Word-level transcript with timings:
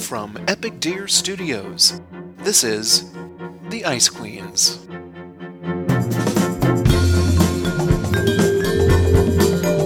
From 0.00 0.38
Epic 0.46 0.80
Deer 0.80 1.08
Studios, 1.08 2.00
this 2.38 2.62
is 2.64 3.12
The 3.68 3.84
Ice 3.84 4.08
Queens. 4.08 4.86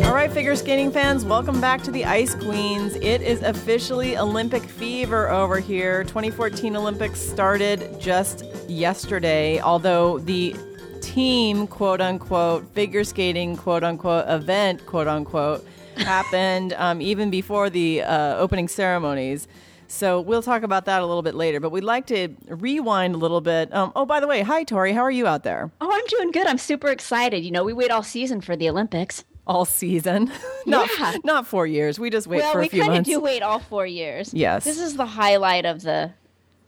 All 0.05 0.15
right, 0.15 0.31
figure 0.31 0.55
skating 0.55 0.93
fans, 0.93 1.25
welcome 1.25 1.61
back 1.61 1.83
to 1.85 1.91
the 1.91 2.05
Ice 2.05 2.35
Queens. 2.35 2.95
It 2.97 3.23
is 3.23 3.43
officially 3.43 4.19
Olympic 4.19 4.63
fever 4.63 5.29
over 5.31 5.59
here. 5.59 6.05
2014 6.05 6.77
Olympics 6.77 7.19
started 7.19 7.99
just 7.99 8.45
yesterday, 8.69 9.61
although 9.61 10.19
the 10.19 10.55
team, 11.01 11.67
quote 11.67 12.01
unquote, 12.01 12.69
figure 12.75 13.03
skating, 13.03 13.57
quote 13.57 13.83
unquote, 13.83 14.29
event, 14.29 14.85
quote 14.87 15.09
unquote, 15.09 15.67
happened 15.97 16.75
um, 16.75 17.01
even 17.01 17.31
before 17.31 17.71
the 17.71 18.03
uh, 18.03 18.37
opening 18.37 18.69
ceremonies. 18.69 19.49
So 19.93 20.23
we'll 20.23 20.43
talk 20.43 20.63
about 20.63 20.87
that 20.87 21.03
a 21.03 21.07
little 21.07 21.23
bit 21.23 21.35
later. 21.35 21.61
But 21.61 21.71
we'd 21.71 21.85
like 21.85 22.07
to 22.07 22.29
rewind 22.49 23.15
a 23.15 23.19
little 23.19 23.43
bit. 23.43 23.73
Um, 23.75 23.93
oh, 23.95 24.07
by 24.07 24.21
the 24.21 24.27
way, 24.27 24.41
hi, 24.41 24.65
Tori. 24.65 24.95
How 24.95 25.03
are 25.03 25.11
you 25.11 25.27
out 25.27 25.43
there? 25.45 25.71
Oh, 25.83 25.91
I'm 25.93 26.07
doing 26.07 26.31
good. 26.31 26.47
I'm 26.47 26.57
super 26.57 26.89
excited. 26.89 27.45
You 27.45 27.51
know, 27.51 27.63
we 27.63 27.75
wait 27.75 27.91
all 27.91 28.03
season 28.03 28.41
for 28.41 28.57
the 28.57 28.71
Olympics. 28.71 29.25
All 29.47 29.65
season, 29.65 30.31
not 30.67 30.89
Yeah. 30.99 31.17
not 31.25 31.47
four 31.47 31.67
years. 31.67 31.99
We 31.99 32.11
just 32.11 32.27
wait 32.27 32.39
well, 32.39 32.53
for 32.53 32.59
a 32.61 32.63
we 32.63 32.69
kind 32.69 32.95
of 32.95 33.05
do 33.05 33.21
wait 33.21 33.43
all 33.43 33.59
four 33.59 33.85
years. 33.85 34.33
Yes. 34.33 34.65
This 34.65 34.79
is 34.79 34.97
the 34.97 35.05
highlight 35.05 35.67
of 35.67 35.83
the 35.83 36.13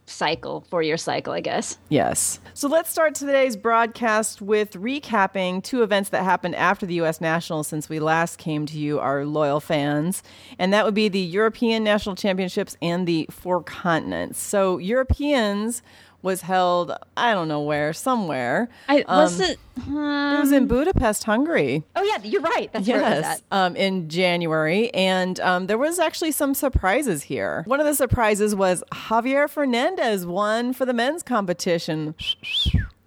cycle, 0.07 0.63
four 0.69 0.83
year 0.83 0.97
cycle, 0.97 1.33
I 1.33 1.41
guess. 1.41 1.79
Yes. 1.89 2.41
So 2.53 2.69
let's 2.69 2.91
start 2.91 3.15
today's 3.15 3.57
broadcast 3.57 4.43
with 4.43 4.73
recapping 4.73 5.63
two 5.63 5.83
events 5.83 6.11
that 6.11 6.25
happened 6.25 6.55
after 6.57 6.87
the 6.87 6.95
U.S. 6.95 7.21
Nationals 7.21 7.69
since 7.69 7.89
we 7.89 8.01
last 8.01 8.39
came 8.39 8.67
to 8.67 8.79
you, 8.79 8.99
our 9.01 9.25
loyal 9.25 9.61
fans. 9.61 10.23
And 10.59 10.73
that 10.73 10.85
would 10.85 10.95
be 10.95 11.09
the 11.09 11.21
European 11.21 11.85
National 11.85 12.15
Championships 12.15 12.77
and 12.83 13.07
the 13.07 13.27
Four 13.31 13.63
Continents. 13.63 14.39
So, 14.41 14.79
Europeans 14.79 15.83
was 16.25 16.41
held, 16.41 16.91
I 17.17 17.35
don't 17.35 17.49
know 17.49 17.61
where, 17.61 17.93
somewhere. 17.93 18.69
I 18.89 19.05
was 19.07 19.39
Um, 19.41 19.47
it. 19.47 19.59
it 19.77 20.41
was 20.41 20.53
in 20.53 20.67
Budapest, 20.67 21.25
Hungary. 21.25 21.85
Oh 21.95 22.03
yeah, 22.03 22.19
you're 22.25 22.41
right. 22.41 22.71
That's 22.73 22.89
where 22.89 22.97
it 22.99 23.03
was 23.03 23.21
Yes, 23.21 23.43
um, 23.53 23.77
in 23.77 24.09
January, 24.09 24.93
and 24.95 25.39
um, 25.41 25.67
there 25.67 25.77
was 25.79 25.99
actually 25.99 26.33
some 26.33 26.55
surprises 26.55 27.25
here. 27.25 27.63
One 27.67 27.79
of 27.79 27.87
the 27.87 27.95
surprises 27.95 28.55
was 28.55 28.83
Javier 28.91 29.49
Fernandez 29.51 30.25
won 30.27 30.73
for 30.73 30.87
the 30.87 30.95
men's 30.95 31.23
competition. 31.23 32.15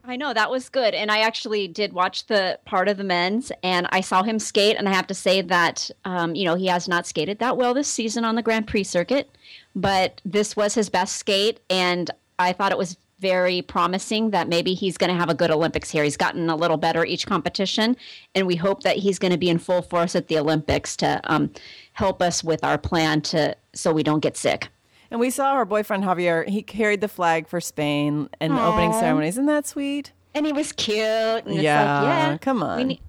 I 0.06 0.16
know 0.16 0.34
that 0.34 0.50
was 0.50 0.70
good, 0.70 0.94
and 0.94 1.12
I 1.12 1.20
actually 1.20 1.68
did 1.68 1.92
watch 1.92 2.28
the 2.28 2.60
part 2.66 2.88
of 2.88 2.96
the 2.98 3.04
men's, 3.04 3.52
and 3.62 3.88
I 3.92 4.00
saw 4.00 4.24
him 4.24 4.40
skate, 4.40 4.78
and 4.78 4.88
I 4.88 4.94
have 4.94 5.08
to 5.08 5.14
say 5.14 5.42
that 5.42 5.90
um, 6.06 6.36
you 6.36 6.46
know 6.46 6.56
he 6.56 6.68
has 6.68 6.88
not 6.88 7.08
skated 7.08 7.40
that 7.40 7.58
well 7.58 7.74
this 7.74 7.88
season 7.88 8.24
on 8.24 8.36
the 8.36 8.44
Grand 8.44 8.68
Prix 8.68 8.84
circuit, 8.86 9.28
but 9.76 10.22
this 10.24 10.56
was 10.56 10.76
his 10.76 10.90
best 10.90 11.16
skate, 11.18 11.60
and 11.70 12.10
I 12.40 12.54
thought 12.54 12.72
it 12.72 12.78
was 12.78 12.96
very 13.20 13.62
promising 13.62 14.30
that 14.32 14.48
maybe 14.48 14.74
he's 14.74 14.98
going 14.98 15.12
to 15.12 15.18
have 15.20 15.30
a 15.30 15.34
good 15.34 15.50
Olympics 15.52 15.90
here. 15.90 16.04
He's 16.04 16.18
gotten 16.18 16.50
a 16.50 16.56
little 16.56 16.78
better 16.78 17.04
each 17.06 17.26
competition, 17.26 17.98
and 18.36 18.46
we 18.46 18.56
hope 18.56 18.84
that 18.84 18.98
he's 18.98 19.18
going 19.20 19.32
to 19.32 19.38
be 19.38 19.50
in 19.50 19.58
full 19.58 19.82
force 19.82 20.16
at 20.16 20.28
the 20.28 20.38
Olympics 20.38 20.96
to 20.98 21.20
um, 21.24 21.52
help 21.94 22.22
us 22.22 22.44
with 22.44 22.64
our 22.64 22.78
plan 22.78 23.22
to 23.22 23.56
so 23.74 23.92
we 23.92 24.04
don't 24.04 24.20
get 24.20 24.38
sick. 24.38 24.70
And 25.10 25.20
we 25.20 25.30
saw 25.30 25.56
her 25.56 25.66
boyfriend 25.66 26.04
Javier. 26.04 26.48
He 26.48 26.62
carried 26.62 27.02
the 27.02 27.08
flag 27.08 27.48
for 27.48 27.62
Spain 27.62 28.30
in 28.42 28.54
the 28.54 28.62
opening 28.62 28.92
ceremony. 28.94 29.30
Isn't 29.30 29.46
that 29.46 29.66
sweet? 29.66 30.12
And 30.36 30.46
he 30.46 30.52
was 30.52 30.74
cute. 30.74 31.00
And 31.00 31.48
it's 31.54 31.64
Yeah, 31.64 32.02
like, 32.02 32.04
yeah, 32.04 32.38
come 32.40 32.62
on. 32.62 32.78
We 32.78 32.84
need, 32.84 33.00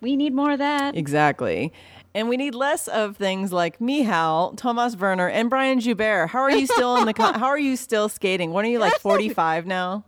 we 0.00 0.16
need 0.16 0.34
more 0.34 0.52
of 0.52 0.58
that. 0.58 0.96
Exactly. 0.96 1.72
And 2.14 2.28
we 2.28 2.36
need 2.36 2.54
less 2.54 2.86
of 2.86 3.16
things 3.16 3.52
like 3.52 3.80
Mihal, 3.80 4.56
Thomas 4.56 4.96
Werner, 4.96 5.28
and 5.28 5.50
Brian 5.50 5.80
Joubert. 5.80 6.28
How 6.30 6.40
are 6.40 6.50
you 6.50 6.66
still 6.66 6.96
in 6.96 7.06
the? 7.06 7.14
how 7.18 7.46
are 7.46 7.58
you 7.58 7.76
still 7.76 8.08
skating? 8.08 8.52
When 8.52 8.64
are 8.64 8.68
you 8.68 8.78
like 8.78 8.98
forty 9.00 9.28
five 9.28 9.66
now? 9.66 10.04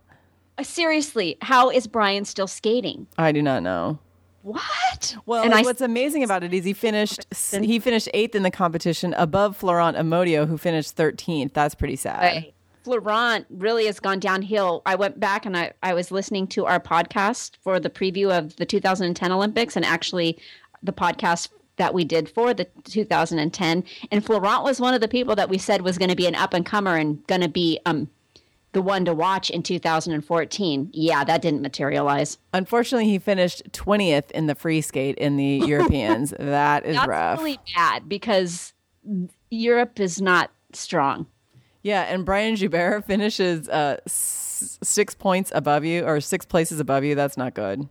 Uh, 0.57 0.62
Seriously, 0.62 1.37
how 1.43 1.71
is 1.71 1.87
Brian 1.87 2.25
still 2.25 2.47
skating? 2.47 3.06
I 3.19 3.33
do 3.33 3.43
not 3.43 3.62
know. 3.62 3.99
What? 4.43 5.17
Well, 5.27 5.43
and 5.43 5.53
I, 5.53 5.62
what's 5.62 5.81
amazing 5.81 6.22
about 6.22 6.44
it 6.44 6.55
is 6.55 6.65
he 6.65 6.72
finished 6.72 7.27
he 7.50 7.81
finished 7.81 8.09
eighth 8.15 8.37
in 8.37 8.44
the 8.44 8.50
competition 8.53 9.12
above 9.15 9.56
Florent 9.56 9.97
Amodio, 9.97 10.47
who 10.47 10.56
finished 10.56 10.94
thirteenth. 10.94 11.53
That's 11.53 11.75
pretty 11.75 11.97
sad. 11.97 12.23
Right. 12.23 12.55
Florent 12.84 13.47
really 13.50 13.87
has 13.87 13.99
gone 13.99 14.21
downhill. 14.21 14.83
I 14.87 14.94
went 14.94 15.19
back 15.19 15.44
and 15.44 15.56
I, 15.56 15.73
I 15.83 15.93
was 15.93 16.12
listening 16.12 16.47
to 16.49 16.67
our 16.67 16.78
podcast 16.78 17.56
for 17.61 17.81
the 17.81 17.91
preview 17.91 18.31
of 18.31 18.55
the 18.55 18.65
2010 18.65 19.33
Olympics 19.33 19.75
and 19.75 19.84
actually 19.84 20.38
the 20.84 20.93
podcast 20.93 21.49
that 21.76 21.92
we 21.94 22.04
did 22.04 22.28
for 22.28 22.54
the 22.54 22.64
2010. 22.84 23.84
And 24.10 24.25
Florent 24.25 24.62
was 24.64 24.81
one 24.81 24.94
of 24.94 25.00
the 25.00 25.09
people 25.09 25.34
that 25.37 25.48
we 25.48 25.59
said 25.59 25.82
was 25.82 25.98
going 25.98 26.10
to 26.10 26.16
be 26.16 26.26
an 26.26 26.34
up 26.34 26.54
and 26.54 26.64
comer 26.64 26.97
and 26.97 27.26
going 27.26 27.42
to 27.42 27.48
be 27.48 27.78
um, 27.87 28.09
the 28.72 28.81
one 28.82 29.04
to 29.04 29.14
watch 29.14 29.50
in 29.50 29.62
2014. 29.62 30.91
Yeah, 30.92 31.25
that 31.25 31.42
didn't 31.42 31.62
materialize. 31.62 32.38
Unfortunately, 32.53 33.06
he 33.09 33.19
finished 33.19 33.62
twentieth 33.72 34.31
in 34.32 34.47
the 34.47 34.54
free 34.54 34.81
skate 34.81 35.16
in 35.19 35.37
the 35.37 35.44
Europeans. 35.66 36.34
that 36.38 36.84
is 36.87 36.97
That's 36.97 37.09
rough. 37.09 37.38
really 37.38 37.59
bad 37.75 38.08
because 38.08 38.72
Europe 39.50 40.00
is 40.00 40.20
not 40.20 40.50
strong. 40.72 41.26
Yeah, 41.82 42.03
and 42.03 42.25
Brian 42.25 42.56
Joubert 42.56 43.04
finishes 43.06 43.69
uh, 43.69 43.98
s- 44.06 44.78
six 44.82 45.14
points 45.14 45.53
above 45.54 45.84
you 45.84 46.04
or 46.04 46.20
six 46.20 46.44
places 46.44 46.81
above 46.81 47.04
you. 47.04 47.14
That's 47.14 47.37
not 47.37 47.54
good. 47.54 47.88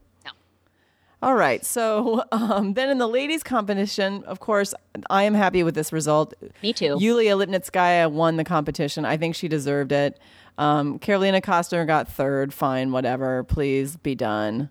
No. 1.25 1.29
All 1.29 1.35
right. 1.35 1.65
So 1.65 2.23
um, 2.31 2.73
then 2.73 2.89
in 2.89 2.97
the 2.97 3.07
ladies' 3.07 3.43
competition, 3.43 4.23
of 4.25 4.39
course, 4.39 4.73
I 5.09 5.23
am 5.23 5.33
happy 5.33 5.63
with 5.63 5.75
this 5.75 5.91
result. 5.91 6.33
Me 6.61 6.73
too. 6.73 6.97
Yulia 6.99 7.35
Lipnitskaya 7.35 8.11
won 8.11 8.37
the 8.37 8.43
competition. 8.43 9.05
I 9.05 9.17
think 9.17 9.35
she 9.35 9.47
deserved 9.47 9.91
it. 9.91 10.19
Um, 10.57 10.99
Carolina 10.99 11.41
Kostner 11.41 11.85
got 11.85 12.07
third. 12.07 12.53
Fine, 12.53 12.91
whatever. 12.91 13.43
Please 13.43 13.97
be 13.97 14.15
done. 14.15 14.69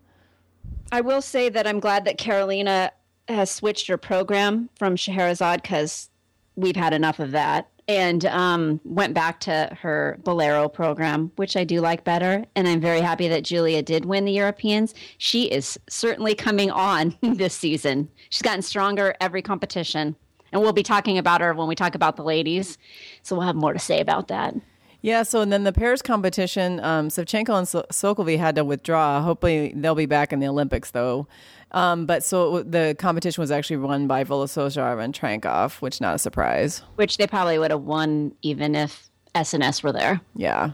I 0.93 1.01
will 1.01 1.23
say 1.23 1.49
that 1.49 1.67
I'm 1.67 1.81
glad 1.81 2.05
that 2.05 2.19
Carolina 2.19 2.93
has 3.29 3.51
switched 3.51 3.89
her 3.89 3.97
program 3.97 4.71
from 4.79 4.97
Scheherazade 4.97 5.63
because 5.63 6.11
we've 6.57 6.77
had 6.77 6.95
enough 6.95 7.19
of 7.19 7.33
that 7.33 7.69
and 7.87 8.25
um, 8.27 8.81
went 8.85 9.15
back 9.15 9.41
to 9.41 9.77
her 9.81 10.19
Bolero 10.25 10.69
program, 10.69 11.31
which 11.37 11.57
I 11.57 11.65
do 11.65 11.81
like 11.81 12.05
better. 12.05 12.45
And 12.57 12.67
I'm 12.67 12.81
very 12.81 13.01
happy 13.01 13.29
that 13.29 13.45
Julia 13.45 13.83
did 13.83 14.05
win 14.05 14.25
the 14.25 14.33
Europeans. 14.33 14.95
She 15.19 15.45
is 15.45 15.79
certainly 15.89 16.35
coming 16.35 16.71
on 16.71 17.17
this 17.21 17.55
season. 17.55 18.09
She's 18.31 18.43
gotten 18.43 18.63
stronger 18.63 19.15
every 19.21 19.43
competition. 19.43 20.17
And 20.53 20.63
we'll 20.63 20.73
be 20.73 20.85
talking 20.85 21.19
about 21.19 21.41
her 21.41 21.53
when 21.53 21.67
we 21.69 21.75
talk 21.75 21.95
about 21.95 22.17
the 22.17 22.23
ladies. 22.23 22.79
So 23.23 23.37
we'll 23.37 23.47
have 23.47 23.57
more 23.57 23.73
to 23.73 23.79
say 23.79 24.01
about 24.01 24.29
that. 24.29 24.55
Yeah, 25.05 25.23
so 25.23 25.43
and 25.43 25.53
then 25.53 25.65
the 25.65 25.73
pairs 25.73 26.01
competition, 26.01 26.81
um, 26.81 27.09
Savchenko 27.09 27.59
and 27.59 27.69
so- 27.69 27.85
Szolkowy 27.93 28.39
had 28.39 28.55
to 28.55 28.65
withdraw. 28.65 29.21
Hopefully 29.21 29.71
they'll 29.77 29.95
be 29.95 30.07
back 30.07 30.33
in 30.33 30.41
the 30.41 30.49
Olympics 30.49 30.93
though. 30.93 31.27
Um, 31.73 32.07
but 32.07 32.25
so 32.25 32.63
the 32.63 32.97
competition 32.99 33.43
was 33.43 33.51
actually 33.51 33.77
won 33.77 34.07
by 34.07 34.25
Volosozhar 34.25 35.05
and 35.05 35.13
Trankov, 35.13 35.83
which 35.83 36.01
not 36.01 36.15
a 36.15 36.19
surprise. 36.19 36.81
Which 36.95 37.19
they 37.19 37.27
probably 37.27 37.59
would 37.59 37.71
have 37.71 37.83
won 37.83 38.33
even 38.41 38.75
if 38.75 39.11
SNS 39.35 39.83
were 39.83 39.93
there. 39.93 40.23
Yeah. 40.37 40.71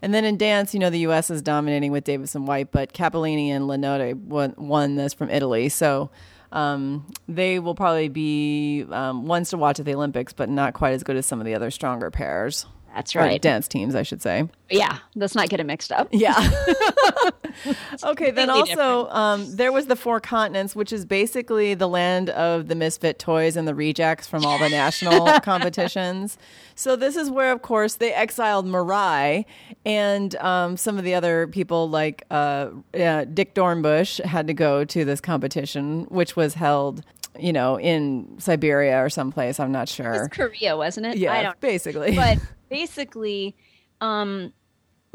And 0.00 0.14
then 0.14 0.24
in 0.24 0.38
dance, 0.38 0.72
you 0.72 0.80
know, 0.80 0.88
the 0.88 1.00
U.S. 1.00 1.28
is 1.28 1.42
dominating 1.42 1.92
with 1.92 2.04
Davis 2.04 2.34
and 2.34 2.48
White, 2.48 2.72
but 2.72 2.94
Cappellini 2.94 3.48
and 3.48 3.66
Lanotte 3.66 4.14
won, 4.14 4.54
won 4.56 4.94
this 4.94 5.12
from 5.12 5.28
Italy. 5.28 5.68
So 5.68 6.10
um, 6.50 7.06
they 7.28 7.58
will 7.58 7.74
probably 7.74 8.08
be 8.08 8.86
um, 8.90 9.26
ones 9.26 9.50
to 9.50 9.58
watch 9.58 9.78
at 9.78 9.84
the 9.84 9.94
Olympics, 9.94 10.32
but 10.32 10.48
not 10.48 10.72
quite 10.72 10.94
as 10.94 11.02
good 11.02 11.16
as 11.16 11.26
some 11.26 11.40
of 11.40 11.44
the 11.44 11.54
other 11.54 11.70
stronger 11.70 12.10
pairs. 12.10 12.64
That's 12.94 13.14
Or 13.14 13.20
right. 13.20 13.40
dance 13.40 13.68
teams, 13.68 13.94
I 13.94 14.02
should 14.02 14.20
say. 14.20 14.48
Yeah, 14.68 14.98
let's 15.14 15.34
not 15.34 15.48
get 15.48 15.60
it 15.60 15.64
mixed 15.66 15.92
up. 15.92 16.08
Yeah. 16.10 16.34
okay, 18.04 18.30
then 18.30 18.50
also 18.50 19.08
um, 19.08 19.54
there 19.56 19.72
was 19.72 19.86
the 19.86 19.96
Four 19.96 20.20
Continents, 20.20 20.74
which 20.76 20.92
is 20.92 21.04
basically 21.04 21.74
the 21.74 21.88
land 21.88 22.30
of 22.30 22.68
the 22.68 22.74
misfit 22.74 23.18
toys 23.18 23.56
and 23.56 23.66
the 23.66 23.74
rejects 23.74 24.26
from 24.26 24.44
all 24.44 24.58
the 24.58 24.68
national 24.68 25.26
competitions. 25.42 26.38
So 26.74 26.96
this 26.96 27.16
is 27.16 27.30
where, 27.30 27.52
of 27.52 27.62
course, 27.62 27.94
they 27.96 28.12
exiled 28.12 28.66
Mirai 28.66 29.44
and 29.84 30.34
um, 30.36 30.76
some 30.76 30.98
of 30.98 31.04
the 31.04 31.14
other 31.14 31.46
people, 31.48 31.88
like 31.88 32.24
uh, 32.30 32.70
uh, 32.94 33.24
Dick 33.24 33.54
Dornbush, 33.54 34.24
had 34.24 34.46
to 34.46 34.54
go 34.54 34.84
to 34.84 35.04
this 35.04 35.20
competition, 35.20 36.04
which 36.08 36.36
was 36.36 36.54
held. 36.54 37.02
You 37.38 37.52
know, 37.52 37.78
in 37.78 38.40
Siberia 38.40 39.02
or 39.04 39.08
someplace, 39.08 39.60
I'm 39.60 39.70
not 39.70 39.84
It 39.88 39.92
sure. 39.92 40.10
was 40.10 40.28
Korea, 40.32 40.76
wasn't 40.76 41.06
it? 41.06 41.16
Yeah, 41.16 41.32
I 41.32 41.42
don't. 41.44 41.60
basically. 41.60 42.16
But 42.16 42.38
basically, 42.70 43.54
um, 44.00 44.52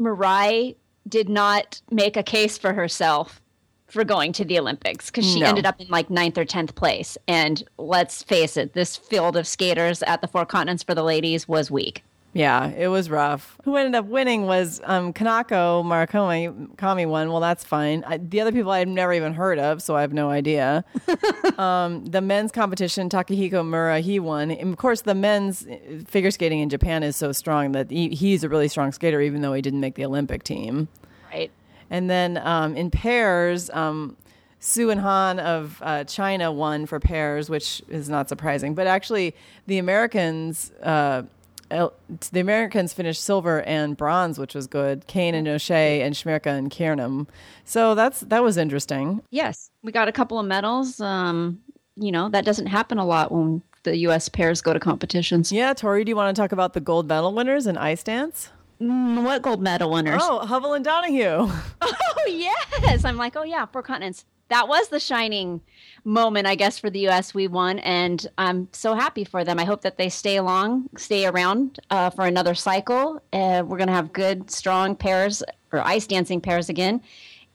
Mirai 0.00 0.76
did 1.08 1.28
not 1.28 1.80
make 1.90 2.16
a 2.16 2.22
case 2.22 2.56
for 2.58 2.72
herself 2.74 3.40
for 3.88 4.04
going 4.04 4.32
to 4.32 4.44
the 4.44 4.58
Olympics 4.58 5.06
because 5.10 5.24
she 5.24 5.40
No. 5.40 5.46
ended 5.46 5.64
up 5.64 5.80
in 5.80 5.88
like 5.88 6.10
ninth 6.10 6.36
or 6.36 6.44
tenth 6.44 6.74
place. 6.74 7.16
And 7.28 7.62
let's 7.78 8.22
face 8.22 8.56
it, 8.56 8.72
this 8.74 8.96
field 8.96 9.36
of 9.36 9.46
skaters 9.46 10.02
at 10.02 10.20
the 10.20 10.28
Four 10.28 10.44
Continents 10.44 10.82
for 10.82 10.94
the 10.94 11.04
ladies 11.04 11.46
was 11.48 11.70
weak. 11.70 12.02
Yeah, 12.36 12.68
it 12.68 12.88
was 12.88 13.08
rough. 13.08 13.56
Who 13.64 13.76
ended 13.76 13.94
up 13.94 14.04
winning 14.06 14.46
was 14.46 14.80
um, 14.84 15.12
Kanako 15.12 15.82
Murakami. 15.82 16.76
Kami 16.76 17.06
won. 17.06 17.30
Well, 17.30 17.40
that's 17.40 17.64
fine. 17.64 18.04
I, 18.06 18.18
the 18.18 18.40
other 18.40 18.52
people 18.52 18.70
I've 18.70 18.88
never 18.88 19.12
even 19.14 19.32
heard 19.32 19.58
of, 19.58 19.80
so 19.80 19.96
I 19.96 20.02
have 20.02 20.12
no 20.12 20.28
idea. 20.28 20.84
um, 21.58 22.04
the 22.04 22.20
men's 22.20 22.52
competition, 22.52 23.08
Takahito 23.08 23.66
Mura, 23.66 24.00
he 24.00 24.20
won. 24.20 24.50
And 24.50 24.70
of 24.72 24.78
course, 24.78 25.02
the 25.02 25.14
men's 25.14 25.66
uh, 25.66 25.76
figure 26.06 26.30
skating 26.30 26.60
in 26.60 26.68
Japan 26.68 27.02
is 27.02 27.16
so 27.16 27.32
strong 27.32 27.72
that 27.72 27.90
he, 27.90 28.10
he's 28.10 28.44
a 28.44 28.48
really 28.48 28.68
strong 28.68 28.92
skater, 28.92 29.20
even 29.20 29.40
though 29.40 29.54
he 29.54 29.62
didn't 29.62 29.80
make 29.80 29.94
the 29.94 30.04
Olympic 30.04 30.42
team. 30.42 30.88
Right. 31.32 31.50
And 31.88 32.10
then 32.10 32.36
um, 32.38 32.76
in 32.76 32.90
pairs, 32.90 33.70
um, 33.70 34.16
Sui 34.60 34.90
and 34.90 35.00
Han 35.00 35.38
of 35.38 35.80
uh, 35.82 36.04
China 36.04 36.52
won 36.52 36.84
for 36.86 37.00
pairs, 37.00 37.48
which 37.48 37.82
is 37.88 38.08
not 38.10 38.28
surprising. 38.28 38.74
But 38.74 38.86
actually, 38.86 39.34
the 39.66 39.78
Americans. 39.78 40.72
Uh, 40.82 41.22
the 41.68 42.40
Americans 42.40 42.92
finished 42.92 43.22
silver 43.22 43.62
and 43.62 43.96
bronze, 43.96 44.38
which 44.38 44.54
was 44.54 44.66
good. 44.66 45.06
Kayne 45.06 45.34
and 45.34 45.46
O'Shea 45.48 46.02
and 46.02 46.14
Scimeca 46.14 46.46
and 46.46 46.70
Knierim. 46.70 47.26
So 47.64 47.94
that's 47.94 48.20
that 48.20 48.42
was 48.42 48.56
interesting. 48.56 49.22
Yes, 49.30 49.70
we 49.82 49.92
got 49.92 50.08
a 50.08 50.12
couple 50.12 50.38
of 50.38 50.46
medals. 50.46 51.00
Um, 51.00 51.60
you 51.96 52.12
know 52.12 52.28
that 52.28 52.44
doesn't 52.44 52.66
happen 52.66 52.98
a 52.98 53.04
lot 53.06 53.32
when 53.32 53.62
the 53.82 53.96
U.S. 53.98 54.28
pairs 54.28 54.60
go 54.60 54.72
to 54.72 54.80
competitions. 54.80 55.50
Yeah, 55.52 55.72
Tori, 55.72 56.04
do 56.04 56.10
you 56.10 56.16
want 56.16 56.34
to 56.34 56.40
talk 56.40 56.52
about 56.52 56.72
the 56.74 56.80
gold 56.80 57.08
medal 57.08 57.32
winners 57.32 57.66
in 57.66 57.76
ice 57.76 58.02
dance? 58.02 58.50
Mm, 58.80 59.22
what 59.22 59.42
gold 59.42 59.62
medal 59.62 59.90
winners? 59.90 60.20
Oh, 60.22 60.40
Hubbell 60.46 60.76
and 60.76 60.84
Donohue. 60.84 61.48
Oh 62.18 62.28
yes, 62.28 63.04
I'm 63.04 63.16
like, 63.16 63.36
oh 63.36 63.44
yeah, 63.44 63.66
four 63.66 63.82
continents. 63.84 64.24
That 64.48 64.66
was 64.66 64.88
the 64.88 64.98
shining 64.98 65.60
moment, 66.06 66.46
I 66.46 66.54
guess, 66.54 66.78
for 66.78 66.88
the 66.88 67.00
U.S. 67.00 67.34
We 67.34 67.48
won, 67.48 67.80
and 67.80 68.26
I'm 68.38 68.68
so 68.72 68.94
happy 68.94 69.24
for 69.24 69.44
them. 69.44 69.58
I 69.58 69.64
hope 69.64 69.82
that 69.82 69.98
they 69.98 70.08
stay 70.08 70.36
along, 70.36 70.88
stay 70.96 71.26
around 71.26 71.80
uh, 71.90 72.10
for 72.10 72.24
another 72.24 72.54
cycle. 72.54 73.20
Uh, 73.32 73.64
we're 73.66 73.76
going 73.76 73.88
to 73.88 73.94
have 73.94 74.12
good, 74.12 74.50
strong 74.50 74.96
pairs 74.96 75.42
or 75.72 75.80
ice 75.80 76.06
dancing 76.06 76.40
pairs 76.40 76.68
again, 76.68 77.02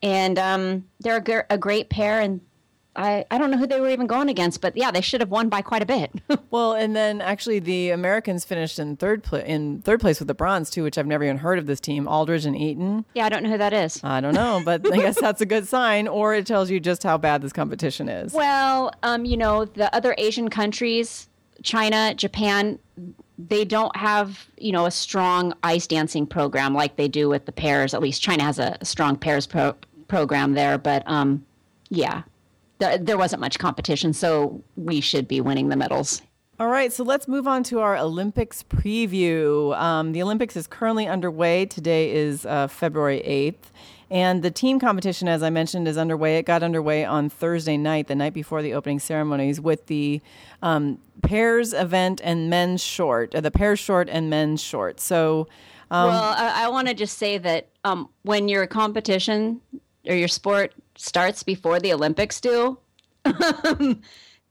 and 0.04 0.38
um, 0.38 0.86
they're 1.00 1.18
a, 1.18 1.24
gr- 1.24 1.48
a 1.50 1.58
great 1.58 1.90
pair. 1.90 2.20
And 2.20 2.42
I, 2.96 3.26
I 3.32 3.38
don't 3.38 3.52
know 3.52 3.58
who 3.58 3.68
they 3.68 3.80
were 3.80 3.90
even 3.90 4.06
going 4.06 4.28
against, 4.28 4.60
but 4.60 4.76
yeah, 4.76 4.92
they 4.92 5.00
should 5.00 5.22
have 5.22 5.30
won 5.32 5.48
by 5.48 5.62
quite 5.62 5.82
a 5.82 5.86
bit. 5.86 6.12
well, 6.52 6.74
and 6.74 6.96
then 6.96 7.22
actually 7.22 7.60
the 7.60 7.90
Americans 7.92 8.44
finished 8.44 8.80
in 8.80 8.98
third 8.98 9.24
pla- 9.24 9.40
in 9.40 9.82
third 9.82 10.02
place 10.02 10.20
with 10.20 10.28
the 10.28 10.34
bronze 10.34 10.70
too, 10.70 10.84
which 10.84 10.98
I've 10.98 11.08
never 11.08 11.24
even 11.24 11.38
heard 11.38 11.58
of 11.58 11.68
this 11.68 11.80
team. 11.80 12.08
Aldridge 12.08 12.46
and 12.46 12.56
Eaton. 12.56 13.06
yeah, 13.14 13.26
I 13.26 13.30
don't 13.30 13.44
know 13.44 13.50
who 13.50 13.58
that 13.58 13.72
is. 13.74 14.04
I 14.04 14.20
don't 14.20 14.34
know, 14.34 14.62
but 14.66 14.86
I 14.92 14.98
guess 14.98 15.20
that's 15.20 15.40
a 15.42 15.46
good 15.46 15.68
sign, 15.68 16.08
or 16.08 16.34
it 16.34 16.46
tells 16.46 16.70
you 16.70 16.80
just 16.80 17.04
how 17.04 17.18
bad 17.18 17.42
this 17.42 17.54
competition 17.54 18.10
is. 18.10 18.34
Well, 18.34 18.92
um, 19.04 19.24
you 19.24 19.38
know, 19.38 19.66
the 19.66 19.94
other 19.96 20.14
Asian 20.18 20.50
countries, 20.50 21.30
China, 21.64 22.14
Japan, 22.14 22.78
they 23.38 23.64
don't 23.64 23.96
have, 23.96 24.46
you 24.58 24.72
know, 24.74 24.86
a 24.86 24.92
strong 24.92 25.54
ice 25.64 25.88
dancing 25.88 26.28
program 26.28 26.74
like 26.74 26.98
they 26.98 27.08
do 27.08 27.30
with 27.30 27.46
the 27.46 27.52
pairs. 27.52 27.94
At 27.94 28.02
least 28.02 28.22
China 28.22 28.44
has 28.44 28.60
a 28.60 28.78
strong 28.84 29.16
pairs 29.16 29.48
pro- 29.48 29.76
program 30.10 30.54
there, 30.54 30.78
but 30.78 31.04
um, 31.06 31.46
yeah, 31.90 32.24
th- 32.82 33.02
there 33.02 33.18
wasn't 33.18 33.40
much 33.40 33.60
competition, 33.60 34.14
so 34.14 34.62
we 34.76 35.00
should 35.00 35.28
be 35.28 35.40
winning 35.40 35.70
the 35.70 35.76
medals. 35.76 36.22
All 36.60 36.68
right, 36.68 36.92
so 36.92 37.04
let's 37.04 37.28
move 37.28 37.48
on 37.48 37.64
to 37.66 37.80
our 37.80 37.98
Olympics 37.98 38.64
preview. 38.64 39.76
Um, 39.80 40.12
the 40.12 40.22
Olympics 40.22 40.56
is 40.56 40.68
currently 40.68 41.08
underway. 41.08 41.66
Today 41.66 42.12
is 42.12 42.46
uh, 42.46 42.68
February 42.68 43.24
8th. 43.26 43.72
And 44.12 44.44
the 44.44 44.52
team 44.52 44.78
competition, 44.78 45.28
as 45.30 45.42
I 45.42 45.50
mentioned, 45.50 45.88
is 45.88 45.98
underway. 45.98 46.38
It 46.38 46.44
got 46.46 46.64
underway 46.64 47.06
on 47.06 47.30
Thursday 47.30 47.78
night, 47.78 48.08
the 48.08 48.16
night 48.16 48.34
before 48.34 48.62
the 48.62 48.74
opening 48.74 49.00
ceremonies, 49.00 49.62
with 49.62 49.88
the 49.88 50.22
um, 50.62 51.00
pairs 51.24 51.74
event 51.74 52.20
and 52.24 52.50
men's 52.50 52.84
short, 52.84 53.34
uh, 53.34 53.42
the 53.42 53.52
pairs 53.52 53.80
short 53.80 54.10
and 54.10 54.30
men's 54.30 54.62
short. 54.62 55.00
So, 55.00 55.48
um, 55.90 56.10
well, 56.10 56.36
I, 56.38 56.66
I 56.66 56.68
want 56.68 56.90
to 56.90 56.94
just 56.94 57.18
say 57.18 57.38
that 57.38 57.70
um, 57.86 58.10
when 58.24 58.50
your 58.50 58.68
competition 58.68 59.62
or 60.06 60.16
your 60.16 60.28
sport 60.28 60.74
starts 61.02 61.44
before 61.44 61.80
the 61.80 61.94
Olympics 61.94 62.40
do, 62.40 62.78
um, 63.26 64.02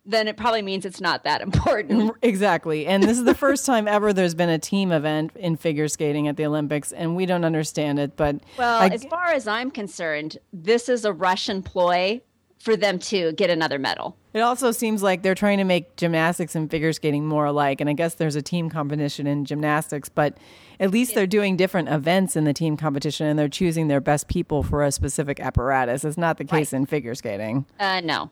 then 0.06 0.28
it 0.28 0.36
probably 0.36 0.62
means 0.62 0.84
it's 0.84 1.00
not 1.00 1.24
that 1.24 1.40
important. 1.42 2.12
Exactly. 2.22 2.86
And 2.86 3.02
this 3.02 3.18
is 3.18 3.24
the 3.24 3.34
first 3.34 3.66
time 3.66 3.86
ever 3.86 4.12
there's 4.12 4.34
been 4.34 4.48
a 4.48 4.58
team 4.58 4.92
event 4.92 5.32
in 5.36 5.56
figure 5.56 5.88
skating 5.88 6.26
at 6.28 6.36
the 6.36 6.46
Olympics, 6.46 6.92
and 6.92 7.14
we 7.16 7.26
don't 7.26 7.44
understand 7.44 7.98
it. 7.98 8.16
But 8.16 8.36
Well, 8.58 8.80
I- 8.82 8.88
as 8.88 9.04
far 9.04 9.26
as 9.26 9.46
I'm 9.46 9.70
concerned, 9.70 10.38
this 10.52 10.88
is 10.88 11.04
a 11.04 11.12
Russian 11.12 11.62
ploy 11.62 12.20
for 12.60 12.76
them 12.76 12.98
to 12.98 13.32
get 13.32 13.48
another 13.48 13.78
medal. 13.78 14.16
it 14.34 14.40
also 14.40 14.70
seems 14.70 15.02
like 15.02 15.22
they're 15.22 15.34
trying 15.34 15.56
to 15.58 15.64
make 15.64 15.96
gymnastics 15.96 16.54
and 16.54 16.70
figure 16.70 16.92
skating 16.92 17.26
more 17.26 17.46
alike. 17.46 17.80
And 17.80 17.88
I 17.88 17.94
guess 17.94 18.14
there's 18.14 18.36
a 18.36 18.42
team 18.42 18.68
competition 18.68 19.26
in 19.26 19.46
gymnastics, 19.46 20.10
but 20.10 20.36
at 20.78 20.90
least 20.90 21.14
they're 21.14 21.26
doing 21.26 21.56
different 21.56 21.88
events 21.88 22.36
in 22.36 22.44
the 22.44 22.52
team 22.52 22.76
competition 22.76 23.26
and 23.26 23.38
they're 23.38 23.48
choosing 23.48 23.88
their 23.88 24.00
best 24.00 24.28
people 24.28 24.62
for 24.62 24.84
a 24.84 24.92
specific 24.92 25.40
apparatus. 25.40 26.04
It's 26.04 26.18
not 26.18 26.36
the 26.36 26.44
case 26.44 26.74
in 26.74 26.84
figure 26.84 27.14
skating. 27.14 27.64
Uh, 27.78 28.00
no. 28.00 28.30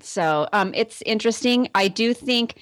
So 0.00 0.48
um, 0.54 0.72
it's 0.74 1.02
interesting. 1.02 1.68
I 1.74 1.88
do 1.88 2.14
think 2.14 2.56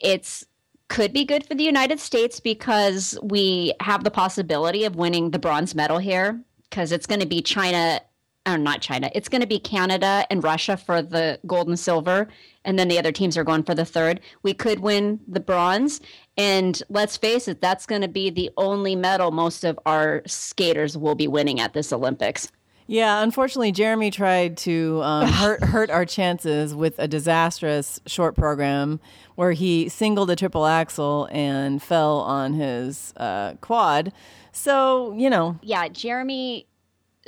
it's 0.00 0.46
could 0.88 1.12
be 1.12 1.24
good 1.24 1.46
for 1.46 1.54
the 1.54 1.64
United 1.64 1.98
States 1.98 2.40
because 2.40 3.18
we 3.22 3.72
have 3.80 4.04
the 4.04 4.10
possibility 4.10 4.84
of 4.84 4.96
winning 4.96 5.30
the 5.30 5.38
bronze 5.38 5.74
medal 5.74 5.98
here 5.98 6.40
because 6.68 6.92
it's 6.92 7.06
going 7.06 7.20
to 7.20 7.26
be 7.26 7.40
China 7.40 8.00
or 8.46 8.58
not 8.58 8.80
China. 8.80 9.10
It's 9.14 9.28
going 9.28 9.40
to 9.40 9.46
be 9.46 9.58
Canada 9.58 10.26
and 10.30 10.44
Russia 10.44 10.76
for 10.76 11.02
the 11.02 11.40
gold 11.46 11.68
and 11.68 11.78
silver, 11.78 12.28
and 12.64 12.78
then 12.78 12.88
the 12.88 12.98
other 12.98 13.12
teams 13.12 13.36
are 13.36 13.44
going 13.44 13.62
for 13.62 13.74
the 13.74 13.84
third. 13.84 14.20
We 14.42 14.54
could 14.54 14.80
win 14.80 15.20
the 15.26 15.40
bronze, 15.40 16.00
and 16.36 16.82
let's 16.88 17.16
face 17.16 17.48
it, 17.48 17.60
that's 17.60 17.86
going 17.86 18.02
to 18.02 18.08
be 18.08 18.30
the 18.30 18.50
only 18.56 18.96
medal 18.96 19.30
most 19.30 19.64
of 19.64 19.78
our 19.86 20.22
skaters 20.26 20.96
will 20.96 21.14
be 21.14 21.28
winning 21.28 21.60
at 21.60 21.72
this 21.72 21.92
Olympics. 21.92 22.50
Yeah, 22.86 23.22
unfortunately, 23.22 23.72
Jeremy 23.72 24.10
tried 24.10 24.58
to 24.58 25.00
um, 25.02 25.28
hurt 25.32 25.64
hurt 25.64 25.90
our 25.90 26.04
chances 26.04 26.74
with 26.74 26.98
a 26.98 27.08
disastrous 27.08 28.00
short 28.06 28.34
program 28.36 29.00
where 29.36 29.52
he 29.52 29.88
singled 29.88 30.30
a 30.30 30.36
triple 30.36 30.66
axel 30.66 31.28
and 31.32 31.82
fell 31.82 32.18
on 32.18 32.52
his 32.52 33.14
uh, 33.16 33.54
quad. 33.60 34.12
So 34.52 35.14
you 35.16 35.30
know, 35.30 35.58
yeah, 35.62 35.88
Jeremy 35.88 36.66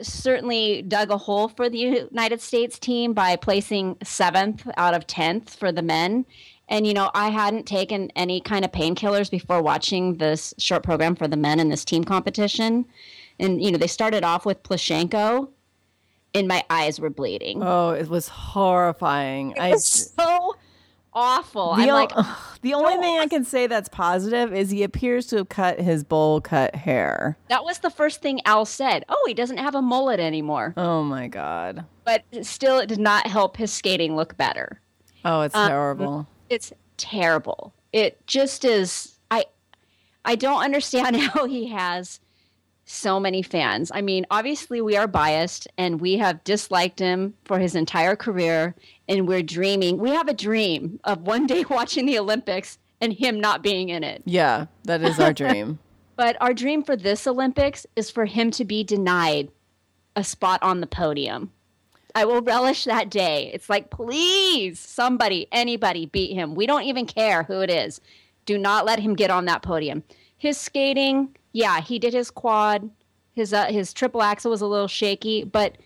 certainly 0.02 0.82
dug 0.82 1.10
a 1.10 1.18
hole 1.18 1.48
for 1.48 1.68
the 1.68 1.78
United 1.78 2.40
States 2.40 2.78
team 2.78 3.12
by 3.12 3.36
placing 3.36 3.96
seventh 4.02 4.66
out 4.76 4.94
of 4.94 5.06
10th 5.06 5.50
for 5.50 5.72
the 5.72 5.82
men. 5.82 6.26
And, 6.68 6.86
you 6.86 6.94
know, 6.94 7.10
I 7.14 7.28
hadn't 7.28 7.66
taken 7.66 8.10
any 8.16 8.40
kind 8.40 8.64
of 8.64 8.72
painkillers 8.72 9.30
before 9.30 9.62
watching 9.62 10.16
this 10.16 10.52
short 10.58 10.82
program 10.82 11.14
for 11.14 11.28
the 11.28 11.36
men 11.36 11.60
in 11.60 11.68
this 11.68 11.84
team 11.84 12.02
competition. 12.04 12.86
And, 13.38 13.62
you 13.62 13.70
know, 13.70 13.78
they 13.78 13.86
started 13.86 14.24
off 14.24 14.44
with 14.44 14.62
Plushenko, 14.62 15.48
and 16.34 16.48
my 16.48 16.64
eyes 16.68 16.98
were 16.98 17.10
bleeding. 17.10 17.62
oh, 17.62 17.90
it 17.90 18.08
was 18.08 18.28
horrifying. 18.28 19.54
I. 19.58 19.70
It's 19.70 20.12
so 20.12 20.56
awful. 21.16 21.74
The, 21.74 21.82
I'm 21.82 21.88
o- 21.88 21.94
like, 21.94 22.12
the 22.60 22.74
only 22.74 22.96
thing 22.98 23.18
I 23.18 23.26
can 23.26 23.44
say 23.44 23.66
that's 23.66 23.88
positive 23.88 24.54
is 24.54 24.70
he 24.70 24.84
appears 24.84 25.26
to 25.28 25.38
have 25.38 25.48
cut 25.48 25.80
his 25.80 26.04
bowl 26.04 26.40
cut 26.40 26.76
hair. 26.76 27.36
that 27.48 27.64
was 27.64 27.78
the 27.78 27.90
first 27.90 28.22
thing 28.22 28.40
Al 28.44 28.64
said. 28.64 29.04
Oh, 29.08 29.24
he 29.26 29.34
doesn't 29.34 29.56
have 29.56 29.74
a 29.74 29.82
mullet 29.82 30.20
anymore. 30.20 30.74
Oh 30.76 31.02
my 31.02 31.26
god. 31.26 31.84
But 32.04 32.22
still, 32.42 32.78
it 32.78 32.86
did 32.86 33.00
not 33.00 33.26
help 33.26 33.56
his 33.56 33.72
skating 33.72 34.14
look 34.14 34.36
better. 34.36 34.80
Oh, 35.24 35.40
it's 35.40 35.56
um, 35.56 35.68
terrible. 35.68 36.28
it's 36.48 36.72
terrible. 36.98 37.72
It 37.92 38.24
just 38.26 38.64
is 38.64 39.18
I 39.30 39.46
I 40.24 40.36
don't 40.36 40.62
understand 40.62 41.16
how 41.20 41.46
he 41.46 41.68
has 41.68 42.20
so 42.84 43.18
many 43.18 43.42
fans. 43.42 43.90
I 43.92 44.00
mean, 44.00 44.26
obviously 44.30 44.80
we 44.80 44.96
are 44.96 45.08
biased 45.08 45.66
and 45.76 46.00
we 46.00 46.18
have 46.18 46.44
disliked 46.44 47.00
him 47.00 47.34
for 47.44 47.58
his 47.58 47.74
entire 47.74 48.14
career 48.14 48.76
and 49.08 49.28
we're 49.28 49.42
dreaming. 49.42 49.98
We 49.98 50.10
have 50.10 50.28
a 50.28 50.34
dream 50.34 51.00
of 51.04 51.22
one 51.22 51.46
day 51.46 51.64
watching 51.70 52.06
the 52.06 52.18
Olympics 52.18 52.78
and 53.00 53.12
him 53.12 53.40
not 53.40 53.62
being 53.62 53.88
in 53.88 54.02
it. 54.02 54.22
Yeah, 54.24 54.66
that 54.84 55.02
is 55.02 55.18
our 55.20 55.32
dream. 55.32 55.78
But 56.16 56.38
our 56.40 56.54
dream 56.54 56.82
for 56.82 56.96
this 56.96 57.26
Olympics 57.26 57.86
is 57.94 58.10
for 58.10 58.24
him 58.24 58.50
to 58.52 58.64
be 58.64 58.82
denied 58.82 59.50
a 60.16 60.24
spot 60.24 60.62
on 60.62 60.80
the 60.80 60.86
podium. 60.86 61.52
I 62.14 62.24
will 62.24 62.40
relish 62.40 62.84
that 62.84 63.10
day. 63.10 63.50
It's 63.52 63.68
like, 63.68 63.90
please, 63.90 64.80
somebody, 64.80 65.46
anybody 65.52 66.06
beat 66.06 66.32
him. 66.32 66.54
We 66.54 66.66
don't 66.66 66.84
even 66.84 67.04
care 67.04 67.42
who 67.42 67.60
it 67.60 67.68
is. 67.68 68.00
Do 68.46 68.56
not 68.56 68.86
let 68.86 68.98
him 68.98 69.14
get 69.14 69.30
on 69.30 69.44
that 69.44 69.60
podium. 69.60 70.02
His 70.38 70.56
skating, 70.56 71.36
yeah, 71.52 71.82
he 71.82 71.98
did 71.98 72.14
his 72.14 72.30
quad. 72.30 72.88
His 73.34 73.52
uh, 73.52 73.66
his 73.66 73.92
triple 73.92 74.22
axel 74.22 74.50
was 74.50 74.62
a 74.62 74.66
little 74.66 74.88
shaky, 74.88 75.44
but 75.44 75.76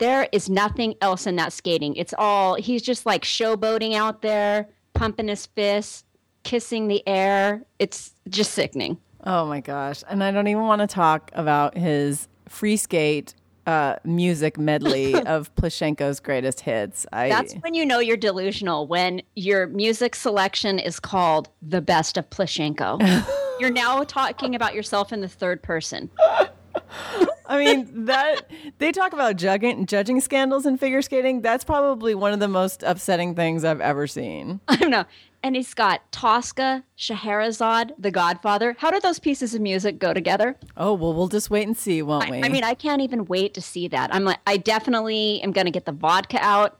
there 0.00 0.28
is 0.32 0.50
nothing 0.50 0.96
else 1.00 1.26
in 1.26 1.36
that 1.36 1.52
skating. 1.52 1.94
It's 1.94 2.14
all 2.18 2.56
he's 2.56 2.82
just 2.82 3.06
like 3.06 3.22
showboating 3.22 3.94
out 3.94 4.22
there, 4.22 4.68
pumping 4.94 5.28
his 5.28 5.46
fists, 5.46 6.04
kissing 6.42 6.88
the 6.88 7.06
air. 7.06 7.62
It's 7.78 8.14
just 8.28 8.52
sickening. 8.52 8.98
Oh 9.24 9.46
my 9.46 9.60
gosh. 9.60 10.02
And 10.08 10.24
I 10.24 10.32
don't 10.32 10.48
even 10.48 10.64
want 10.64 10.80
to 10.80 10.86
talk 10.86 11.30
about 11.34 11.76
his 11.76 12.26
free 12.48 12.76
skate 12.76 13.34
uh, 13.66 13.96
music 14.02 14.58
medley 14.58 15.14
of 15.26 15.54
Plushenko's 15.54 16.18
greatest 16.18 16.60
hits. 16.60 17.06
I 17.12 17.28
That's 17.28 17.54
when 17.60 17.74
you 17.74 17.84
know 17.84 17.98
you're 17.98 18.16
delusional 18.16 18.86
when 18.86 19.20
your 19.36 19.66
music 19.68 20.14
selection 20.14 20.78
is 20.78 20.98
called 20.98 21.50
the 21.60 21.82
best 21.82 22.16
of 22.16 22.28
Plushenko. 22.30 23.26
You're 23.60 23.70
now 23.70 24.02
talking 24.04 24.54
about 24.54 24.74
yourself 24.74 25.12
in 25.12 25.20
the 25.20 25.28
third 25.28 25.62
person. 25.62 26.08
I 27.50 27.58
mean 27.58 28.04
that 28.06 28.48
they 28.78 28.92
talk 28.92 29.12
about 29.12 29.36
judging 29.36 29.84
judging 29.86 30.20
scandals 30.20 30.66
in 30.66 30.78
figure 30.78 31.02
skating. 31.02 31.42
That's 31.42 31.64
probably 31.64 32.14
one 32.14 32.32
of 32.32 32.38
the 32.38 32.48
most 32.48 32.82
upsetting 32.84 33.34
things 33.34 33.64
I've 33.64 33.80
ever 33.80 34.06
seen. 34.06 34.60
I 34.68 34.76
don't 34.76 34.90
know. 34.90 35.04
And 35.42 35.56
he's 35.56 35.72
got 35.74 36.12
Tosca, 36.12 36.84
Scheherazade, 36.96 37.94
The 37.98 38.10
Godfather. 38.10 38.76
How 38.78 38.90
do 38.90 39.00
those 39.00 39.18
pieces 39.18 39.54
of 39.54 39.60
music 39.62 39.98
go 39.98 40.14
together? 40.14 40.56
Oh 40.76 40.94
well, 40.94 41.12
we'll 41.12 41.28
just 41.28 41.50
wait 41.50 41.66
and 41.66 41.76
see, 41.76 42.02
won't 42.02 42.28
I, 42.28 42.30
we? 42.30 42.42
I 42.44 42.48
mean, 42.48 42.62
I 42.62 42.74
can't 42.74 43.02
even 43.02 43.24
wait 43.24 43.54
to 43.54 43.60
see 43.60 43.88
that. 43.88 44.14
I'm 44.14 44.24
like, 44.24 44.38
I 44.46 44.56
definitely 44.56 45.42
am 45.42 45.50
going 45.52 45.64
to 45.64 45.70
get 45.72 45.86
the 45.86 45.92
vodka 45.92 46.38
out 46.40 46.76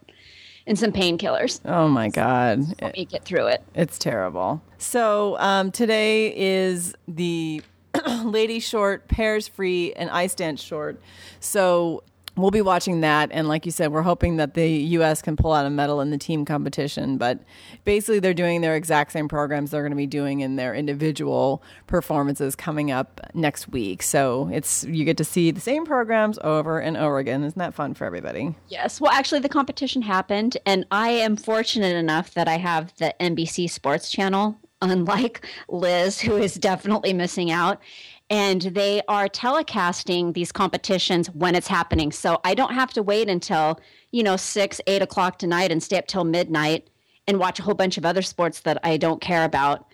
and 0.67 0.79
some 0.79 0.93
painkillers. 0.93 1.61
oh 1.65 1.89
my 1.89 2.09
god, 2.11 2.63
Let 2.81 2.95
me 2.97 3.07
get 3.07 3.25
through 3.25 3.47
it. 3.49 3.65
it's 3.75 3.99
terrible. 3.99 4.63
So 4.79 5.37
um, 5.41 5.73
today 5.73 6.33
is 6.37 6.95
the 7.09 7.63
lady 8.25 8.61
short, 8.61 9.09
pairs 9.09 9.49
free, 9.49 9.93
and 9.95 10.11
ice 10.11 10.35
dance 10.35 10.63
short. 10.63 11.01
So 11.41 12.03
we'll 12.37 12.51
be 12.51 12.63
watching 12.63 13.01
that, 13.01 13.31
and 13.33 13.49
like 13.49 13.67
you 13.67 13.73
said, 13.73 13.93
we're 13.93 14.03
hoping 14.03 14.37
that 14.37 14.55
the 14.55 14.69
U.S. 14.69 15.23
can 15.23 15.37
pull 15.37 15.53
out 15.53 15.67
a 15.67 15.71
medal 15.71 16.01
in 16.01 16.11
the 16.11 16.19
team 16.19 16.45
competition. 16.45 17.19
But 17.19 17.41
basically, 17.85 18.21
they're 18.21 18.35
doing 18.35 18.61
their 18.61 18.77
exact 18.77 19.13
same 19.13 19.29
programs 19.29 19.71
they're 19.71 19.83
going 19.83 19.93
to 19.93 19.97
be 19.97 20.07
doing 20.07 20.41
in 20.41 20.57
their 20.57 20.75
individual 20.75 21.63
performances 21.87 22.55
coming 22.55 22.91
up 22.91 23.21
next 23.35 23.69
week. 23.69 24.03
So 24.03 24.49
it's 24.53 24.85
you 24.85 25.05
get 25.05 25.17
to 25.19 25.25
see 25.25 25.51
the 25.51 25.61
same 25.61 25.85
programs 25.85 26.39
over 26.43 26.79
and 26.79 26.97
over 26.97 27.19
again. 27.19 27.45
Isn't 27.45 27.59
that 27.59 27.75
fun 27.75 27.95
for 27.95 28.05
everybody? 28.05 28.55
Yes. 28.69 29.01
Well, 29.01 29.13
actually, 29.13 29.41
the 29.41 29.49
competition 29.49 30.03
happened, 30.03 30.57
and 30.67 30.87
I 30.91 31.11
am 31.11 31.37
fortunate 31.37 31.97
enough 31.97 32.35
that 32.35 32.49
I 32.49 32.59
have 32.59 32.95
the 32.97 33.15
NBC 33.21 33.69
Sports 33.71 34.11
Channel, 34.11 34.59
unlike 34.83 35.47
Liz, 35.69 36.21
who 36.21 36.37
is 36.37 36.55
definitely 36.55 37.13
missing 37.13 37.51
out. 37.51 37.81
And 38.29 38.63
they 38.63 39.03
are 39.09 39.29
telecasting 39.29 40.35
these 40.35 40.53
competitions 40.53 41.29
when 41.31 41.57
it's 41.57 41.67
happening. 41.67 42.13
So 42.13 42.41
I 42.45 42.55
don't 42.55 42.75
have 42.75 42.93
to 42.93 43.03
wait 43.03 43.29
until, 43.29 43.81
you 44.13 44.23
know, 44.23 44.37
six, 44.37 44.81
eight 44.87 45.03
o'clock 45.03 45.39
tonight 45.39 45.73
and 45.73 45.83
stay 45.83 45.99
up 45.99 46.07
till 46.07 46.25
midnight 46.25 46.89
and 47.27 47.39
watch 47.39 47.59
a 47.59 47.63
whole 47.63 47.75
bunch 47.75 47.99
of 47.99 48.07
other 48.07 48.23
sports 48.23 48.61
that 48.61 48.79
I 48.85 48.97
don't 48.97 49.21
care 49.21 49.45
about. 49.45 49.87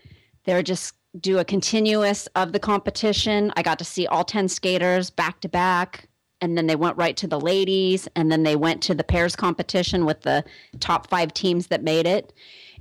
They're 0.45 0.63
just 0.63 0.95
do 1.21 1.39
a 1.39 1.45
continuous 1.45 2.27
of 2.37 2.53
the 2.53 2.59
competition. 2.59 3.53
I 3.57 3.63
got 3.63 3.79
to 3.79 3.85
see 3.85 4.07
all 4.07 4.25
10 4.25 4.49
skaters 4.49 5.11
back 5.11 5.41
to 5.41 5.49
back. 5.49 6.09
And 6.43 6.59
then 6.59 6.67
they 6.67 6.77
went 6.77 6.99
right 6.99 7.17
to 7.17 7.27
the 7.27 7.41
ladies. 7.41 8.07
And 8.15 8.31
then 8.31 8.43
they 8.43 8.57
went 8.57 8.83
to 8.83 8.95
the 8.95 9.05
pairs 9.05 9.35
competition 9.35 10.05
with 10.05 10.21
the 10.23 10.45
top 10.81 11.09
five 11.09 11.33
teams 11.33 11.69
that 11.69 11.83
made 11.83 12.07
it. 12.07 12.35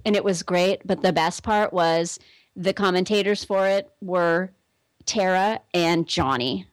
And 0.06 0.16
it 0.16 0.24
was 0.24 0.44
great. 0.44 0.82
But 0.86 1.02
the 1.02 1.14
best 1.14 1.44
part 1.44 1.74
was 1.74 2.20
the 2.56 2.74
commentators 2.74 3.44
for 3.44 3.68
it 3.68 3.92
were 4.02 4.52
Tara 5.06 5.62
and 5.74 6.08
Johnny. 6.08 6.68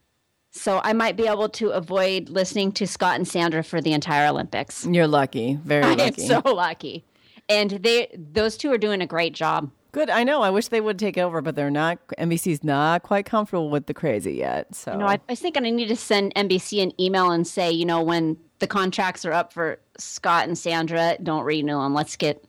So 0.50 0.80
I 0.84 0.92
might 0.92 1.16
be 1.16 1.26
able 1.26 1.48
to 1.48 1.70
avoid 1.70 2.28
listening 2.28 2.72
to 2.72 2.86
Scott 2.86 3.16
and 3.16 3.26
Sandra 3.26 3.64
for 3.64 3.80
the 3.80 3.94
entire 3.94 4.28
Olympics. 4.28 4.86
You're 4.86 5.06
lucky, 5.06 5.58
very 5.64 5.82
lucky. 5.82 6.02
I 6.02 6.06
am 6.06 6.14
so 6.14 6.42
lucky. 6.52 7.04
And 7.48 7.70
they 7.70 8.08
those 8.16 8.56
two 8.56 8.70
are 8.70 8.78
doing 8.78 9.00
a 9.00 9.06
great 9.06 9.34
job. 9.34 9.70
Good. 9.92 10.08
I 10.08 10.24
know. 10.24 10.40
I 10.40 10.48
wish 10.48 10.68
they 10.68 10.80
would 10.80 10.98
take 10.98 11.18
over, 11.18 11.42
but 11.42 11.54
they're 11.54 11.70
not. 11.70 11.98
NBC's 12.18 12.64
not 12.64 13.02
quite 13.02 13.26
comfortable 13.26 13.68
with 13.68 13.86
the 13.86 13.94
crazy 13.94 14.32
yet. 14.32 14.74
So 14.74 14.92
You 14.92 14.98
know, 14.98 15.06
I, 15.06 15.14
I 15.14 15.20
was 15.28 15.40
thinking 15.40 15.66
I 15.66 15.70
need 15.70 15.88
to 15.88 15.96
send 15.96 16.34
NBC 16.34 16.82
an 16.82 16.98
email 16.98 17.30
and 17.30 17.46
say, 17.46 17.70
you 17.70 17.84
know, 17.84 18.02
when 18.02 18.38
the 18.58 18.66
contracts 18.66 19.26
are 19.26 19.32
up 19.32 19.52
for 19.52 19.80
Scott 19.98 20.46
and 20.48 20.56
Sandra, 20.56 21.18
don't 21.22 21.44
renew 21.44 21.78
them. 21.78 21.92
Let's 21.92 22.16
get 22.16 22.42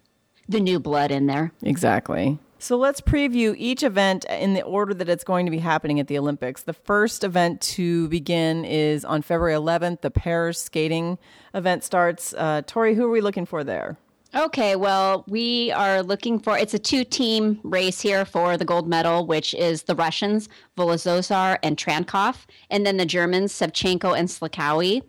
the 0.47 0.59
new 0.59 0.79
blood 0.79 1.11
in 1.11 1.27
there. 1.27 1.51
exactly. 1.61 2.39
So 2.63 2.77
let's 2.77 3.01
preview 3.01 3.53
each 3.57 3.83
event 3.83 4.23
in 4.29 4.53
the 4.53 4.61
order 4.61 4.93
that 4.93 5.09
it's 5.09 5.25
going 5.25 5.45
to 5.45 5.51
be 5.51 5.59
happening 5.59 5.99
at 5.99 6.07
the 6.07 6.17
Olympics. 6.17 6.63
The 6.63 6.71
first 6.71 7.25
event 7.25 7.59
to 7.61 8.07
begin 8.07 8.63
is 8.63 9.03
on 9.03 9.21
February 9.21 9.53
11th. 9.53 9.99
The 9.99 10.09
pairs 10.09 10.59
skating 10.61 11.17
event 11.53 11.83
starts. 11.83 12.33
Uh, 12.33 12.61
Tori, 12.65 12.95
who 12.95 13.05
are 13.05 13.09
we 13.09 13.19
looking 13.19 13.45
for 13.45 13.65
there? 13.65 13.97
Okay, 14.33 14.77
well, 14.77 15.25
we 15.27 15.71
are 15.73 16.01
looking 16.01 16.39
for 16.39 16.57
it's 16.57 16.73
a 16.73 16.79
two 16.79 17.03
team 17.03 17.59
race 17.63 17.99
here 17.99 18.23
for 18.25 18.55
the 18.57 18.65
gold 18.65 18.87
medal, 18.87 19.27
which 19.27 19.53
is 19.53 19.83
the 19.83 19.93
Russians, 19.93 20.49
Volosozhar 20.77 21.59
and 21.61 21.77
Trankov, 21.77 22.45
and 22.71 22.83
then 22.83 22.97
the 22.97 23.05
Germans, 23.05 23.53
Savchenko 23.53 24.17
and 24.17 24.29
Szolkowy. 24.29 25.03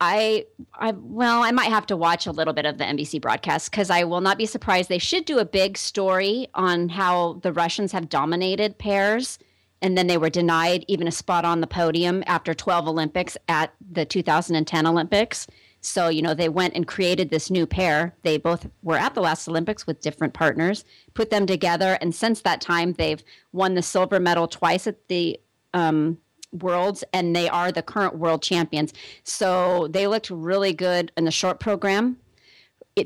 I, 0.00 0.46
I, 0.74 0.92
well, 0.92 1.42
I 1.42 1.50
might 1.50 1.70
have 1.70 1.86
to 1.86 1.96
watch 1.96 2.26
a 2.26 2.30
little 2.30 2.54
bit 2.54 2.66
of 2.66 2.78
the 2.78 2.84
NBC 2.84 3.20
broadcast 3.20 3.70
because 3.70 3.90
I 3.90 4.04
will 4.04 4.20
not 4.20 4.38
be 4.38 4.46
surprised. 4.46 4.88
They 4.88 4.98
should 4.98 5.24
do 5.24 5.38
a 5.38 5.44
big 5.44 5.76
story 5.76 6.46
on 6.54 6.88
how 6.88 7.40
the 7.42 7.52
Russians 7.52 7.90
have 7.92 8.08
dominated 8.08 8.78
pairs, 8.78 9.38
and 9.82 9.98
then 9.98 10.06
they 10.06 10.16
were 10.16 10.30
denied 10.30 10.84
even 10.86 11.08
a 11.08 11.12
spot 11.12 11.44
on 11.44 11.60
the 11.60 11.66
podium 11.66 12.22
after 12.26 12.54
12 12.54 12.86
Olympics 12.86 13.36
at 13.48 13.72
the 13.90 14.04
2010 14.04 14.86
Olympics. 14.86 15.48
So, 15.80 16.08
you 16.08 16.22
know, 16.22 16.34
they 16.34 16.48
went 16.48 16.74
and 16.74 16.86
created 16.86 17.30
this 17.30 17.50
new 17.50 17.66
pair. 17.66 18.14
They 18.22 18.36
both 18.36 18.68
were 18.82 18.96
at 18.96 19.14
the 19.14 19.20
last 19.20 19.48
Olympics 19.48 19.86
with 19.86 20.00
different 20.00 20.34
partners, 20.34 20.84
put 21.14 21.30
them 21.30 21.46
together. 21.46 21.98
And 22.00 22.14
since 22.14 22.40
that 22.42 22.60
time, 22.60 22.94
they've 22.94 23.22
won 23.52 23.74
the 23.74 23.82
silver 23.82 24.18
medal 24.18 24.48
twice 24.48 24.86
at 24.86 25.08
the 25.08 25.40
um, 25.74 26.18
Worlds, 26.52 27.04
and 27.12 27.34
they 27.34 27.48
are 27.48 27.70
the 27.70 27.82
current 27.82 28.16
world 28.16 28.42
champions. 28.42 28.92
So 29.24 29.88
they 29.88 30.06
looked 30.06 30.30
really 30.30 30.72
good 30.72 31.12
in 31.16 31.24
the 31.24 31.30
short 31.30 31.60
program 31.60 32.18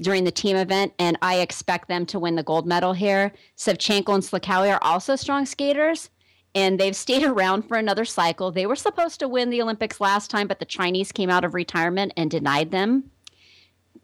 during 0.01 0.25
the 0.25 0.31
team 0.31 0.57
event, 0.57 0.93
and 0.99 1.19
I 1.23 1.37
expect 1.37 1.89
them 1.89 2.07
to 2.07 2.19
win 2.19 2.37
the 2.37 2.43
gold 2.43 2.67
medal 2.67 2.93
here. 2.93 3.33
Savchenko 3.57 4.15
and 4.15 4.23
Szolkowy 4.23 4.73
are 4.73 4.83
also 4.83 5.17
strong 5.17 5.45
skaters, 5.45 6.11
and 6.55 6.79
they've 6.79 6.97
stayed 6.97 7.23
around 7.25 7.63
for 7.63 7.77
another 7.77 8.05
cycle. 8.05 8.51
They 8.51 8.67
were 8.67 8.77
supposed 8.77 9.21
to 9.21 9.29
win 9.29 9.51
the 9.51 9.63
Olympics 9.63 10.01
last 10.01 10.31
time, 10.31 10.47
but 10.47 10.59
the 10.59 10.65
Chinese 10.65 11.13
came 11.13 11.31
out 11.31 11.45
of 11.45 11.55
retirement 11.55 12.13
and 12.17 12.31
denied 12.31 12.71
them. 12.71 13.11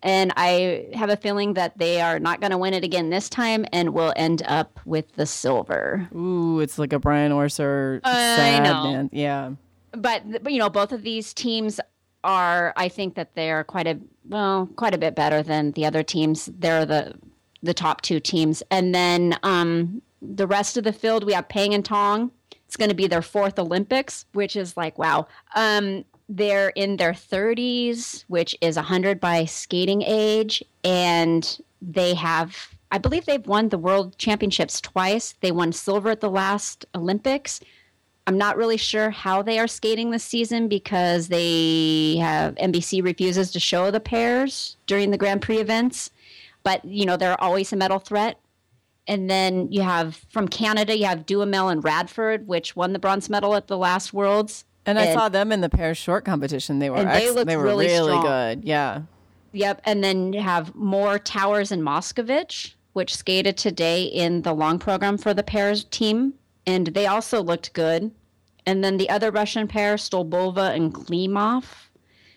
And 0.02 0.32
I 0.36 0.86
have 0.94 1.10
a 1.10 1.16
feeling 1.16 1.54
that 1.54 1.76
they 1.78 2.00
are 2.00 2.18
not 2.20 2.40
going 2.40 2.52
to 2.52 2.58
win 2.58 2.72
it 2.74 2.84
again 2.84 3.10
this 3.10 3.28
time 3.28 3.66
and 3.72 3.92
will 3.94 4.12
end 4.16 4.42
up 4.46 4.78
with 4.84 5.12
the 5.14 5.26
silver. 5.26 6.08
Ooh, 6.14 6.60
it's 6.60 6.78
like 6.78 6.92
a 6.92 6.98
Brian 6.98 7.32
Orser 7.32 8.00
I 8.04 8.12
sad 8.12 8.62
know. 8.62 8.92
man. 8.92 9.10
Yeah. 9.12 9.52
but 9.92 10.22
but, 10.44 10.52
you 10.52 10.58
know 10.58 10.70
both 10.70 10.92
of 10.92 11.02
these 11.02 11.32
teams 11.34 11.80
are 12.24 12.72
i 12.76 12.88
think 12.88 13.14
that 13.14 13.34
they're 13.36 13.62
quite 13.64 13.86
a 13.86 13.98
well 14.28 14.68
quite 14.76 14.92
a 14.92 14.98
bit 14.98 15.14
better 15.14 15.42
than 15.42 15.70
the 15.72 15.86
other 15.86 16.02
teams 16.02 16.50
they're 16.58 16.84
the 16.84 17.14
the 17.62 17.72
top 17.72 18.02
two 18.02 18.18
teams 18.20 18.62
and 18.70 18.92
then 18.94 19.36
um 19.44 20.02
the 20.20 20.46
rest 20.46 20.76
of 20.76 20.82
the 20.84 20.92
field 20.92 21.24
we 21.24 21.32
have 21.32 21.48
pang 21.48 21.72
and 21.72 21.84
tong 21.84 22.30
it's 22.66 22.76
going 22.76 22.90
to 22.90 22.94
be 22.94 23.06
their 23.06 23.22
fourth 23.22 23.56
olympics 23.58 24.26
which 24.32 24.56
is 24.56 24.76
like 24.76 24.98
wow 24.98 25.26
um 25.54 26.04
they're 26.28 26.70
in 26.70 26.96
their 26.96 27.12
30s 27.12 28.24
which 28.28 28.56
is 28.60 28.76
100 28.76 29.20
by 29.20 29.44
skating 29.44 30.02
age 30.02 30.62
and 30.84 31.58
they 31.80 32.14
have 32.14 32.74
i 32.90 32.98
believe 32.98 33.24
they've 33.26 33.46
won 33.46 33.68
the 33.68 33.78
world 33.78 34.16
championships 34.18 34.80
twice 34.80 35.34
they 35.40 35.50
won 35.50 35.72
silver 35.72 36.10
at 36.10 36.20
the 36.20 36.30
last 36.30 36.84
olympics 36.94 37.60
I'm 38.28 38.36
not 38.36 38.58
really 38.58 38.76
sure 38.76 39.08
how 39.08 39.40
they 39.40 39.58
are 39.58 39.66
skating 39.66 40.10
this 40.10 40.22
season 40.22 40.68
because 40.68 41.28
they 41.28 42.18
have 42.18 42.56
NBC 42.56 43.02
refuses 43.02 43.50
to 43.52 43.58
show 43.58 43.90
the 43.90 44.00
pairs 44.00 44.76
during 44.86 45.10
the 45.10 45.16
Grand 45.16 45.40
Prix 45.40 45.56
events. 45.56 46.10
But 46.62 46.84
you 46.84 47.06
know 47.06 47.16
they're 47.16 47.42
always 47.42 47.72
a 47.72 47.76
medal 47.76 47.98
threat. 47.98 48.38
And 49.06 49.30
then 49.30 49.72
you 49.72 49.80
have 49.80 50.16
from 50.28 50.46
Canada, 50.46 50.94
you 50.94 51.06
have 51.06 51.24
Duhamel 51.24 51.70
and 51.70 51.82
Radford, 51.82 52.46
which 52.46 52.76
won 52.76 52.92
the 52.92 52.98
bronze 52.98 53.30
medal 53.30 53.54
at 53.54 53.66
the 53.66 53.78
last 53.78 54.12
Worlds. 54.12 54.66
And 54.88 54.98
I 54.98 55.12
saw 55.14 55.28
them 55.28 55.52
in 55.52 55.60
the 55.60 55.68
pairs 55.68 55.96
short 55.98 56.24
competition. 56.24 56.78
They 56.78 56.90
were 56.90 57.04
they 57.04 57.28
ex- 57.28 57.44
they 57.44 57.56
were 57.56 57.62
really 57.64 57.86
really 57.86 58.20
good. 58.22 58.64
Yeah. 58.64 59.02
Yep, 59.52 59.80
and 59.84 60.04
then 60.04 60.32
you 60.34 60.40
have 60.42 60.74
Moore-Towers 60.74 61.72
and 61.72 61.82
Moscovitch, 61.82 62.74
which 62.92 63.16
skated 63.16 63.56
today 63.56 64.02
in 64.04 64.42
the 64.42 64.52
long 64.52 64.78
program 64.78 65.16
for 65.16 65.32
the 65.32 65.42
pairs 65.42 65.84
team, 65.84 66.34
and 66.66 66.88
they 66.88 67.06
also 67.06 67.42
looked 67.42 67.72
good. 67.72 68.10
And 68.66 68.84
then 68.84 68.98
the 68.98 69.08
other 69.08 69.30
Russian 69.30 69.66
pair, 69.66 69.94
Stolbova 69.96 70.74
and 70.74 70.92
Klimov, 70.92 71.64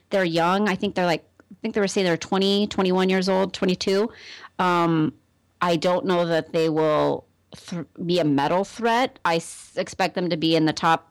they're 0.09 0.23
young. 0.23 0.69
I 0.69 0.75
think 0.75 0.95
they're 0.95 1.05
like, 1.05 1.25
I 1.51 1.55
think 1.61 1.73
they 1.75 1.81
were 1.81 1.87
saying 1.89 2.05
they're 2.05 2.15
20, 2.15 2.67
21 2.67 3.09
years 3.09 3.27
old, 3.27 3.53
22. 3.53 4.09
Um, 4.57 5.13
I 5.61 5.75
don't 5.75 6.05
know 6.05 6.25
that 6.25 6.53
they 6.53 6.69
will 6.69 7.25
th- 7.57 7.85
be 8.05 8.19
a 8.19 8.23
medal 8.23 8.63
threat. 8.63 9.19
I 9.25 9.35
s- 9.35 9.73
expect 9.75 10.15
them 10.15 10.29
to 10.29 10.37
be 10.37 10.55
in 10.55 10.63
the 10.65 10.73
top, 10.73 11.10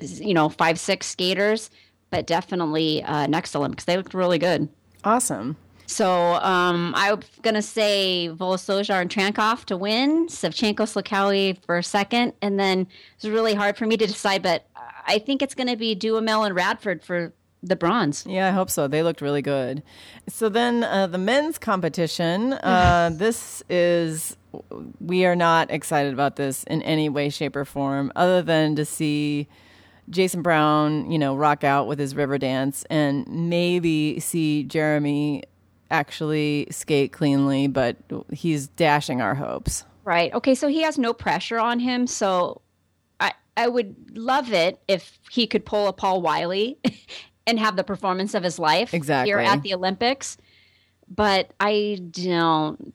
you 0.00 0.34
know, 0.34 0.48
five, 0.48 0.78
six 0.78 1.06
skaters, 1.06 1.70
but 2.10 2.26
definitely 2.26 3.02
uh, 3.02 3.26
next 3.26 3.54
Olympics. 3.56 3.84
They 3.84 3.96
looked 3.96 4.14
really 4.14 4.38
good. 4.38 4.68
Awesome. 5.04 5.56
So 5.86 6.34
um, 6.34 6.92
I'm 6.96 7.20
gonna 7.42 7.62
say 7.62 8.28
Volosozhar 8.32 9.00
and 9.00 9.10
Trankov 9.10 9.64
to 9.66 9.76
win, 9.76 10.26
Savchenko 10.26 10.78
Szolkowy 10.78 11.58
for 11.64 11.80
second, 11.80 12.32
and 12.42 12.58
then 12.58 12.88
it's 13.14 13.24
really 13.24 13.54
hard 13.54 13.76
for 13.76 13.86
me 13.86 13.96
to 13.96 14.06
decide, 14.06 14.42
but 14.42 14.66
I 15.06 15.20
think 15.20 15.42
it's 15.42 15.54
gonna 15.54 15.76
be 15.76 15.94
Duhamel 15.94 16.42
and 16.42 16.56
Radford 16.56 17.04
for 17.04 17.32
the 17.62 17.76
bronze. 17.76 18.24
Yeah, 18.26 18.48
I 18.48 18.50
hope 18.50 18.70
so. 18.70 18.88
They 18.88 19.02
looked 19.02 19.20
really 19.20 19.42
good. 19.42 19.82
So 20.28 20.48
then 20.48 20.84
uh, 20.84 21.06
the 21.06 21.18
men's 21.18 21.58
competition. 21.58 22.58
Uh, 22.66 23.10
this 23.10 23.62
is 23.68 24.36
we 25.00 25.24
are 25.26 25.36
not 25.36 25.70
excited 25.70 26.12
about 26.12 26.36
this 26.36 26.64
in 26.64 26.82
any 26.82 27.08
way, 27.08 27.28
shape, 27.28 27.54
or 27.54 27.64
form, 27.64 28.10
other 28.16 28.42
than 28.42 28.74
to 28.76 28.84
see 28.84 29.48
Jason 30.10 30.42
Brown, 30.42 31.10
you 31.10 31.18
know, 31.18 31.34
rock 31.36 31.64
out 31.64 31.86
with 31.86 31.98
his 31.98 32.14
river 32.14 32.38
dance 32.38 32.84
and 32.90 33.26
maybe 33.28 34.20
see 34.20 34.64
Jeremy 34.64 35.42
actually 35.90 36.66
skate 36.70 37.12
cleanly, 37.12 37.66
but 37.68 37.96
he's 38.32 38.68
dashing 38.68 39.20
our 39.20 39.34
hopes. 39.34 39.84
Right. 40.04 40.32
Okay. 40.34 40.54
So 40.54 40.68
he 40.68 40.82
has 40.82 40.98
no 40.98 41.12
pressure 41.12 41.58
on 41.58 41.80
him. 41.80 42.06
So 42.06 42.60
I 43.20 43.32
I 43.56 43.68
would 43.68 44.16
love 44.16 44.52
it 44.52 44.80
if 44.88 45.18
he 45.30 45.46
could 45.46 45.64
pull 45.64 45.88
a 45.88 45.92
Paul 45.92 46.22
Wylie 46.22 46.78
and 47.46 47.58
have 47.58 47.76
the 47.76 47.84
performance 47.84 48.34
of 48.34 48.42
his 48.42 48.58
life 48.58 48.94
Exactly. 48.94 49.30
here 49.30 49.38
at 49.38 49.62
the 49.62 49.74
Olympics. 49.74 50.36
But 51.08 51.52
I 51.60 52.00
don't 52.10 52.94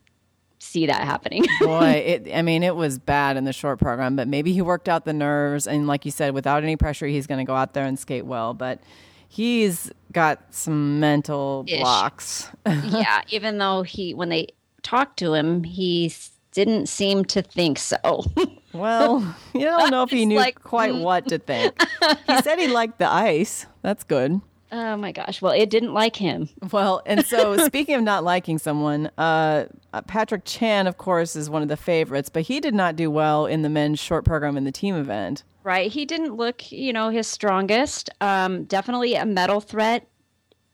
see 0.61 0.85
that 0.85 1.03
happening. 1.03 1.45
Boy, 1.59 2.03
it, 2.05 2.29
I 2.33 2.41
mean, 2.41 2.63
it 2.63 2.75
was 2.75 2.99
bad 2.99 3.37
in 3.37 3.45
the 3.45 3.53
short 3.53 3.79
program, 3.79 4.15
but 4.15 4.27
maybe 4.27 4.53
he 4.53 4.61
worked 4.61 4.87
out 4.87 5.05
the 5.05 5.13
nerves. 5.13 5.67
And 5.67 5.87
like 5.87 6.05
you 6.05 6.11
said, 6.11 6.33
without 6.33 6.63
any 6.63 6.75
pressure, 6.75 7.07
he's 7.07 7.27
going 7.27 7.39
to 7.39 7.49
go 7.49 7.55
out 7.55 7.73
there 7.73 7.85
and 7.85 7.97
skate 7.97 8.25
well. 8.25 8.53
But 8.53 8.79
he's 9.27 9.91
got 10.11 10.39
some 10.51 10.99
mental 10.99 11.65
Ish. 11.67 11.79
blocks. 11.79 12.49
yeah. 12.65 13.21
Even 13.29 13.57
though 13.57 13.81
he, 13.81 14.13
when 14.13 14.29
they 14.29 14.47
talked 14.83 15.17
to 15.19 15.33
him, 15.33 15.63
he 15.63 16.13
didn't 16.51 16.87
seem 16.87 17.25
to 17.25 17.41
think 17.41 17.79
so. 17.79 18.25
Well, 18.73 19.35
you 19.53 19.65
don't 19.65 19.91
know 19.91 20.03
if 20.03 20.11
he 20.11 20.25
knew 20.25 20.37
like, 20.37 20.63
quite 20.63 20.93
mm. 20.93 21.01
what 21.01 21.27
to 21.27 21.39
think. 21.39 21.77
he 22.25 22.41
said 22.41 22.57
he 22.57 22.69
liked 22.69 22.99
the 22.99 23.11
ice. 23.11 23.65
That's 23.81 24.05
good. 24.05 24.39
Oh 24.71 24.97
my 24.97 25.11
gosh. 25.11 25.41
Well, 25.41 25.53
it 25.53 25.69
didn't 25.69 25.93
like 25.93 26.15
him. 26.15 26.49
Well, 26.71 27.01
and 27.05 27.25
so 27.25 27.57
speaking 27.65 27.95
of 27.95 28.03
not 28.03 28.23
liking 28.23 28.57
someone, 28.57 29.11
uh, 29.17 29.65
uh, 29.93 30.01
Patrick 30.03 30.43
Chan, 30.45 30.87
of 30.87 30.97
course, 30.97 31.35
is 31.35 31.49
one 31.49 31.61
of 31.61 31.67
the 31.67 31.77
favorites, 31.77 32.29
but 32.29 32.43
he 32.43 32.59
did 32.59 32.73
not 32.73 32.95
do 32.95 33.11
well 33.11 33.45
in 33.45 33.61
the 33.61 33.69
men's 33.69 33.99
short 33.99 34.25
program 34.25 34.57
in 34.57 34.63
the 34.63 34.71
team 34.71 34.95
event. 34.95 35.43
Right. 35.63 35.91
He 35.91 36.05
didn't 36.05 36.35
look, 36.35 36.71
you 36.71 36.91
know, 36.91 37.09
his 37.09 37.27
strongest. 37.27 38.09
Um, 38.19 38.63
definitely 38.63 39.15
a 39.15 39.25
medal 39.25 39.61
threat. 39.61 40.07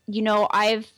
You 0.07 0.21
know, 0.21 0.47
I've 0.51 0.91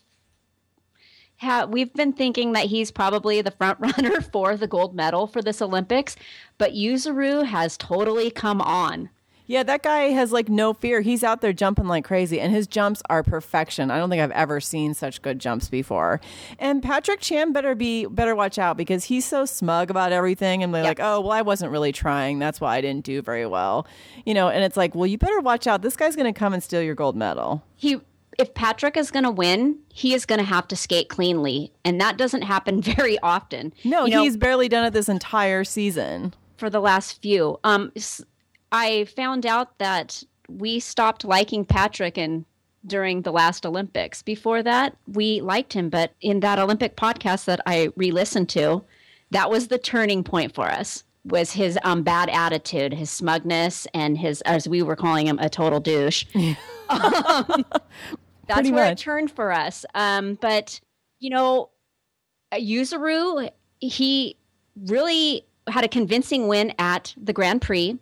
ha- 1.40 1.66
we've 1.66 1.94
been 1.94 2.14
thinking 2.14 2.52
that 2.54 2.66
he's 2.66 2.92
probably 2.92 3.42
the 3.42 3.52
front 3.52 3.80
runner 3.98 4.22
for 4.22 4.56
the 4.56 4.68
gold 4.68 4.94
medal 4.94 5.28
for 5.28 5.42
this 5.42 5.62
Olympics, 5.62 6.16
but 6.58 6.74
Yuzuru 6.74 7.46
has 7.46 7.78
totally 7.78 8.30
come 8.30 8.62
on. 8.62 9.10
Yeah, 9.50 9.64
that 9.64 9.82
guy 9.82 10.12
has 10.12 10.32
like 10.32 10.48
no 10.48 10.74
fear. 10.74 11.02
He's 11.02 11.24
out 11.24 11.42
there 11.42 11.52
jumping 11.54 11.88
like 11.88 12.06
crazy, 12.06 12.40
and 12.40 12.54
his 12.54 12.68
jumps 12.68 13.02
are 13.10 13.24
perfection. 13.24 13.90
I 13.90 13.98
don't 13.98 14.12
think 14.12 14.22
I've 14.22 14.30
ever 14.32 14.62
seen 14.62 14.94
such 14.94 15.24
good 15.24 15.40
jumps 15.40 15.70
before. 15.70 16.22
And 16.60 16.84
Patrick 16.84 17.20
Chan 17.20 17.52
better 17.52 17.74
be 17.74 18.06
better 18.06 18.36
watch 18.36 18.60
out 18.60 18.78
because 18.78 19.06
he's 19.06 19.26
so 19.26 19.46
smug 19.46 19.90
about 19.90 20.12
everything, 20.12 20.62
and 20.62 20.72
they're 20.72 20.84
Yeah. 20.84 20.90
like, 20.90 21.00
"Oh, 21.02 21.22
well, 21.22 21.32
I 21.32 21.42
wasn't 21.42 21.72
really 21.72 21.92
trying. 21.92 22.38
That's 22.38 22.62
why 22.62 22.76
I 22.78 22.82
didn't 22.82 23.06
do 23.06 23.24
very 23.24 23.48
well." 23.48 23.88
You 24.24 24.36
know, 24.36 24.50
and 24.50 24.64
it's 24.64 24.78
like, 24.78 24.94
"Well, 24.94 25.08
you 25.08 25.18
better 25.18 25.40
watch 25.40 25.66
out. 25.66 25.82
This 25.82 25.96
guy's 25.96 26.16
going 26.16 26.32
to 26.32 26.38
come 26.40 26.54
and 26.54 26.62
steal 26.62 26.84
your 26.84 26.94
gold 26.96 27.16
medal." 27.16 27.64
He 27.76 27.98
if 28.38 28.54
Patrick 28.54 28.96
is 28.96 29.10
going 29.10 29.24
to 29.26 29.32
win, 29.32 29.80
he 29.92 30.14
is 30.14 30.26
going 30.28 30.40
to 30.40 30.46
have 30.46 30.68
to 30.68 30.76
skate 30.76 31.10
cleanly, 31.10 31.74
and 31.84 32.00
that 32.00 32.18
doesn't 32.18 32.44
happen 32.44 32.82
very 32.84 33.18
often. 33.24 33.74
No, 33.84 34.06
You 34.06 34.14
know, 34.14 34.24
he's 34.24 34.38
barely 34.38 34.70
done 34.70 34.86
it 34.86 34.94
this 34.94 35.10
entire 35.10 35.64
season. 35.64 36.36
for 36.56 36.70
the 36.70 36.80
last 36.82 37.22
few. 37.22 37.58
Um, 37.64 37.90
I 38.72 39.06
found 39.06 39.46
out 39.46 39.78
that 39.80 40.24
we 40.48 40.80
stopped 40.80 41.24
liking 41.24 41.66
Patrick 41.66 42.18
and 42.18 42.46
during 42.86 43.22
the 43.22 43.32
last 43.32 43.66
Olympics. 43.66 44.22
Before 44.22 44.64
that, 44.64 44.96
we 45.08 45.42
liked 45.42 45.74
him, 45.74 45.90
but 45.90 46.14
in 46.22 46.40
that 46.42 46.60
Olympic 46.60 46.96
podcast 46.96 47.46
that 47.46 47.60
I 47.66 47.90
re-listened 47.96 48.50
to, 48.50 48.84
that 49.32 49.50
was 49.50 49.68
the 49.68 49.78
turning 49.78 50.24
point 50.24 50.54
for 50.54 50.68
us. 50.68 51.04
Was 51.26 51.52
his 51.52 51.78
um, 51.84 52.04
bad 52.04 52.30
attitude, 52.30 52.94
his 52.94 53.10
smugness, 53.10 53.86
and 53.94 54.18
his, 54.18 54.42
as 54.42 54.68
we 54.70 54.82
were 54.82 54.96
calling 54.96 55.28
him, 55.28 55.38
a 55.40 55.50
total 55.50 55.80
douche. 55.80 56.26
um, 56.90 57.66
that's 58.48 58.62
Pretty 58.62 58.72
where 58.72 58.86
much. 58.86 59.02
it 59.02 59.04
turned 59.04 59.30
for 59.30 59.52
us. 59.52 59.86
Um, 59.94 60.36
but 60.42 60.80
you 61.20 61.30
know, 61.30 61.70
Yuzuru, 62.54 63.50
he 63.80 64.38
really 64.86 65.46
had 65.68 65.84
a 65.84 65.90
convincing 65.90 66.48
win 66.48 66.74
at 66.80 67.14
the 67.22 67.34
Grand 67.34 67.62
Prix 67.62 68.00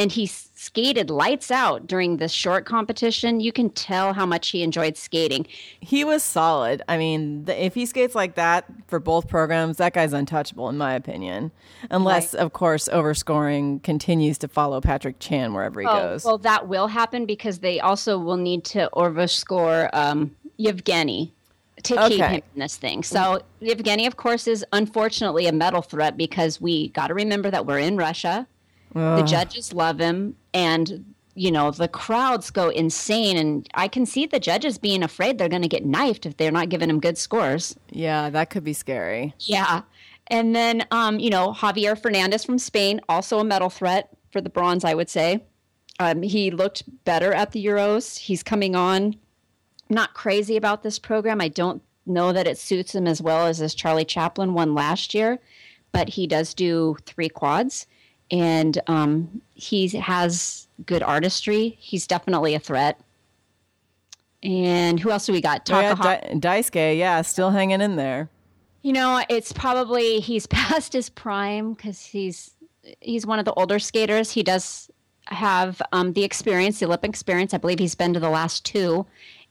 and 0.00 0.10
he 0.10 0.24
skated 0.26 1.10
lights 1.10 1.50
out 1.50 1.86
during 1.86 2.16
this 2.16 2.32
short 2.32 2.64
competition. 2.64 3.38
You 3.38 3.52
can 3.52 3.68
tell 3.68 4.14
how 4.14 4.24
much 4.24 4.48
he 4.48 4.62
enjoyed 4.62 4.96
skating. 4.96 5.46
He 5.80 6.04
was 6.04 6.22
solid. 6.22 6.80
I 6.88 6.96
mean, 6.96 7.44
the, 7.44 7.64
if 7.66 7.74
he 7.74 7.84
skates 7.84 8.14
like 8.14 8.34
that 8.36 8.64
for 8.86 8.98
both 8.98 9.28
programs, 9.28 9.76
that 9.76 9.92
guy's 9.92 10.14
untouchable, 10.14 10.70
in 10.70 10.78
my 10.78 10.94
opinion. 10.94 11.50
Unless, 11.90 12.32
of 12.32 12.54
course, 12.54 12.88
overscoring 12.88 13.82
continues 13.82 14.38
to 14.38 14.48
follow 14.48 14.80
Patrick 14.80 15.18
Chan 15.18 15.52
wherever 15.52 15.82
he 15.82 15.86
Oh, 15.86 15.92
goes. 16.10 16.24
well, 16.24 16.38
that 16.38 16.66
will 16.66 16.86
happen 16.86 17.26
because 17.26 17.58
they 17.58 17.78
also 17.78 18.16
will 18.16 18.38
need 18.38 18.64
to 18.64 18.88
overscore 18.94 19.90
um, 19.92 20.34
Yevgeny 20.56 21.30
to 21.82 22.08
keep 22.08 22.22
him 22.22 22.42
in 22.54 22.60
this 22.60 22.78
thing. 22.78 23.02
So 23.02 23.42
Yevgeny, 23.60 24.06
of 24.06 24.16
course, 24.16 24.46
is 24.46 24.64
unfortunately 24.72 25.46
a 25.46 25.52
medal 25.52 25.82
threat 25.82 26.16
because 26.16 26.58
we 26.58 26.88
got 26.88 27.08
to 27.08 27.14
remember 27.14 27.50
that 27.50 27.66
we're 27.66 27.78
in 27.78 27.98
Russia. 27.98 28.46
The 28.94 29.22
judges 29.22 29.72
love 29.72 29.98
him, 29.98 30.36
and 30.52 31.14
you 31.34 31.50
know 31.52 31.70
the 31.70 31.88
crowds 31.88 32.50
go 32.50 32.68
insane. 32.70 33.36
And 33.36 33.68
I 33.74 33.88
can 33.88 34.04
see 34.06 34.26
the 34.26 34.40
judges 34.40 34.78
being 34.78 35.02
afraid 35.02 35.38
they're 35.38 35.48
going 35.48 35.62
to 35.62 35.68
get 35.68 35.84
knifed 35.84 36.26
if 36.26 36.36
they're 36.36 36.50
not 36.50 36.68
giving 36.68 36.90
him 36.90 37.00
good 37.00 37.18
scores. 37.18 37.76
yeah, 37.90 38.30
that 38.30 38.50
could 38.50 38.64
be 38.64 38.72
scary. 38.72 39.34
Yeah. 39.40 39.82
And 40.26 40.54
then, 40.54 40.86
um, 40.92 41.18
you 41.18 41.28
know, 41.28 41.52
Javier 41.52 42.00
Fernandez 42.00 42.44
from 42.44 42.58
Spain, 42.58 43.00
also 43.08 43.40
a 43.40 43.44
medal 43.44 43.68
threat 43.68 44.10
for 44.30 44.40
the 44.40 44.48
bronze, 44.48 44.84
I 44.84 44.94
would 44.94 45.08
say. 45.08 45.42
Um, 45.98 46.22
he 46.22 46.50
looked 46.50 46.84
better 47.04 47.32
at 47.32 47.50
the 47.50 47.64
Euros. 47.64 48.16
He's 48.16 48.42
coming 48.42 48.76
on. 48.76 49.16
Not 49.88 50.14
crazy 50.14 50.56
about 50.56 50.82
this 50.82 51.00
program. 51.00 51.40
I 51.40 51.48
don't 51.48 51.82
know 52.06 52.32
that 52.32 52.46
it 52.46 52.58
suits 52.58 52.94
him 52.94 53.06
as 53.08 53.20
well 53.20 53.46
as 53.46 53.58
this 53.58 53.74
Charlie 53.74 54.04
Chaplin 54.04 54.54
one 54.54 54.72
last 54.72 55.14
year, 55.14 55.40
but 55.90 56.10
he 56.10 56.26
does 56.28 56.54
do 56.54 56.96
three 57.06 57.28
quads. 57.28 57.86
And 58.30 58.80
um, 58.86 59.42
he 59.54 59.88
has 59.88 60.68
good 60.86 61.02
artistry. 61.02 61.76
He's 61.80 62.06
definitely 62.06 62.54
a 62.54 62.60
threat. 62.60 63.00
And 64.42 64.98
who 64.98 65.10
else 65.10 65.26
do 65.26 65.32
we 65.32 65.40
got? 65.40 65.68
Oh, 65.70 65.80
yeah, 65.80 65.94
Daisuke, 65.94 66.96
yeah, 66.96 67.20
still 67.22 67.50
hanging 67.50 67.80
in 67.80 67.96
there. 67.96 68.30
You 68.82 68.94
know, 68.94 69.22
it's 69.28 69.52
probably 69.52 70.20
he's 70.20 70.46
past 70.48 70.92
his 70.92 71.10
prime 71.10 71.74
because 71.74 72.04
he's 72.04 72.52
he's 73.00 73.26
one 73.26 73.38
of 73.38 73.44
the 73.44 73.52
older 73.54 73.78
skaters. 73.78 74.30
He 74.30 74.42
does 74.42 74.90
have 75.26 75.80
um, 75.92 76.14
the 76.14 76.24
experience, 76.24 76.80
the 76.80 76.86
Olympic 76.86 77.10
experience. 77.10 77.52
I 77.52 77.58
believe 77.58 77.78
he's 77.78 77.94
been 77.94 78.14
to 78.14 78.20
the 78.20 78.30
last 78.30 78.64
two, 78.64 79.06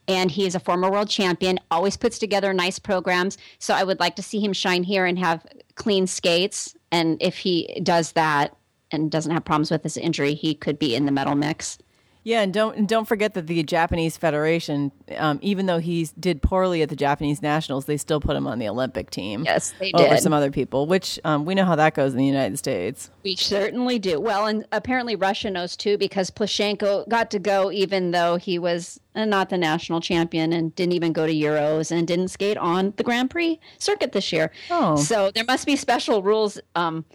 and 0.07 0.31
he 0.31 0.45
is 0.47 0.55
a 0.55 0.59
former 0.59 0.89
world 0.89 1.09
champion. 1.09 1.59
Always 1.69 1.95
puts 1.95 2.17
together 2.17 2.51
nice 2.53 2.79
programs. 2.79 3.37
So 3.59 3.75
I 3.75 3.83
would 3.83 3.99
like 3.99 4.15
to 4.15 4.23
see 4.23 4.39
him 4.39 4.53
shine 4.53 4.83
here 4.83 5.05
and 5.05 5.19
have 5.19 5.45
clean 5.75 6.07
skates. 6.07 6.75
And 6.91 7.21
if 7.21 7.37
he 7.37 7.79
does 7.83 8.13
that 8.13 8.55
and 8.91 9.11
doesn't 9.11 9.31
have 9.31 9.45
problems 9.45 9.71
with 9.71 9.83
his 9.83 9.97
injury, 9.97 10.33
he 10.33 10.53
could 10.53 10.79
be 10.79 10.95
in 10.95 11.05
the 11.05 11.11
medal 11.11 11.35
mix. 11.35 11.77
Yeah, 12.23 12.41
and 12.41 12.53
don't 12.53 12.75
and 12.77 12.87
don't 12.87 13.05
forget 13.05 13.33
that 13.35 13.47
the 13.47 13.63
Japanese 13.63 14.17
Federation, 14.17 14.91
um, 15.17 15.39
even 15.41 15.67
though 15.67 15.77
he 15.77 16.09
did 16.19 16.41
poorly 16.41 16.81
at 16.81 16.89
the 16.89 16.95
Japanese 16.95 17.41
nationals, 17.41 17.85
they 17.85 17.95
still 17.95 18.19
put 18.19 18.35
him 18.35 18.45
on 18.45 18.59
the 18.59 18.67
Olympic 18.67 19.09
team. 19.09 19.43
Yes, 19.45 19.73
they 19.79 19.91
over 19.93 20.03
did. 20.03 20.11
Over 20.11 20.21
some 20.21 20.33
other 20.33 20.51
people, 20.51 20.85
which 20.85 21.17
um, 21.23 21.45
we 21.45 21.55
know 21.55 21.63
how 21.63 21.77
that 21.77 21.93
goes 21.93 22.11
in 22.11 22.17
the 22.17 22.25
United 22.25 22.59
States. 22.59 23.09
We 23.23 23.37
certainly 23.37 23.99
do. 23.99 24.19
Well, 24.19 24.47
and 24.47 24.65
apparently 24.73 25.15
Russia 25.15 25.49
knows 25.49 25.77
too 25.77 25.97
because 25.97 26.29
Plushenko 26.29 27.07
got 27.07 27.31
to 27.31 27.39
go 27.39 27.71
even 27.71 28.11
though 28.11 28.35
he 28.35 28.59
was 28.59 28.99
uh, 29.15 29.23
not 29.23 29.49
the 29.49 29.57
national 29.57 30.01
champion 30.01 30.51
and 30.51 30.75
didn't 30.75 30.93
even 30.93 31.13
go 31.13 31.25
to 31.25 31.33
Euros 31.33 31.89
and 31.89 32.05
didn't 32.05 32.27
skate 32.27 32.57
on 32.57 32.93
the 32.97 33.03
Grand 33.03 33.29
Prix 33.29 33.59
circuit 33.77 34.11
this 34.11 34.33
year. 34.33 34.51
Oh. 34.69 34.97
So 34.97 35.31
there 35.31 35.45
must 35.45 35.65
be 35.65 35.77
special 35.77 36.21
rules. 36.21 36.59
Um, 36.75 37.05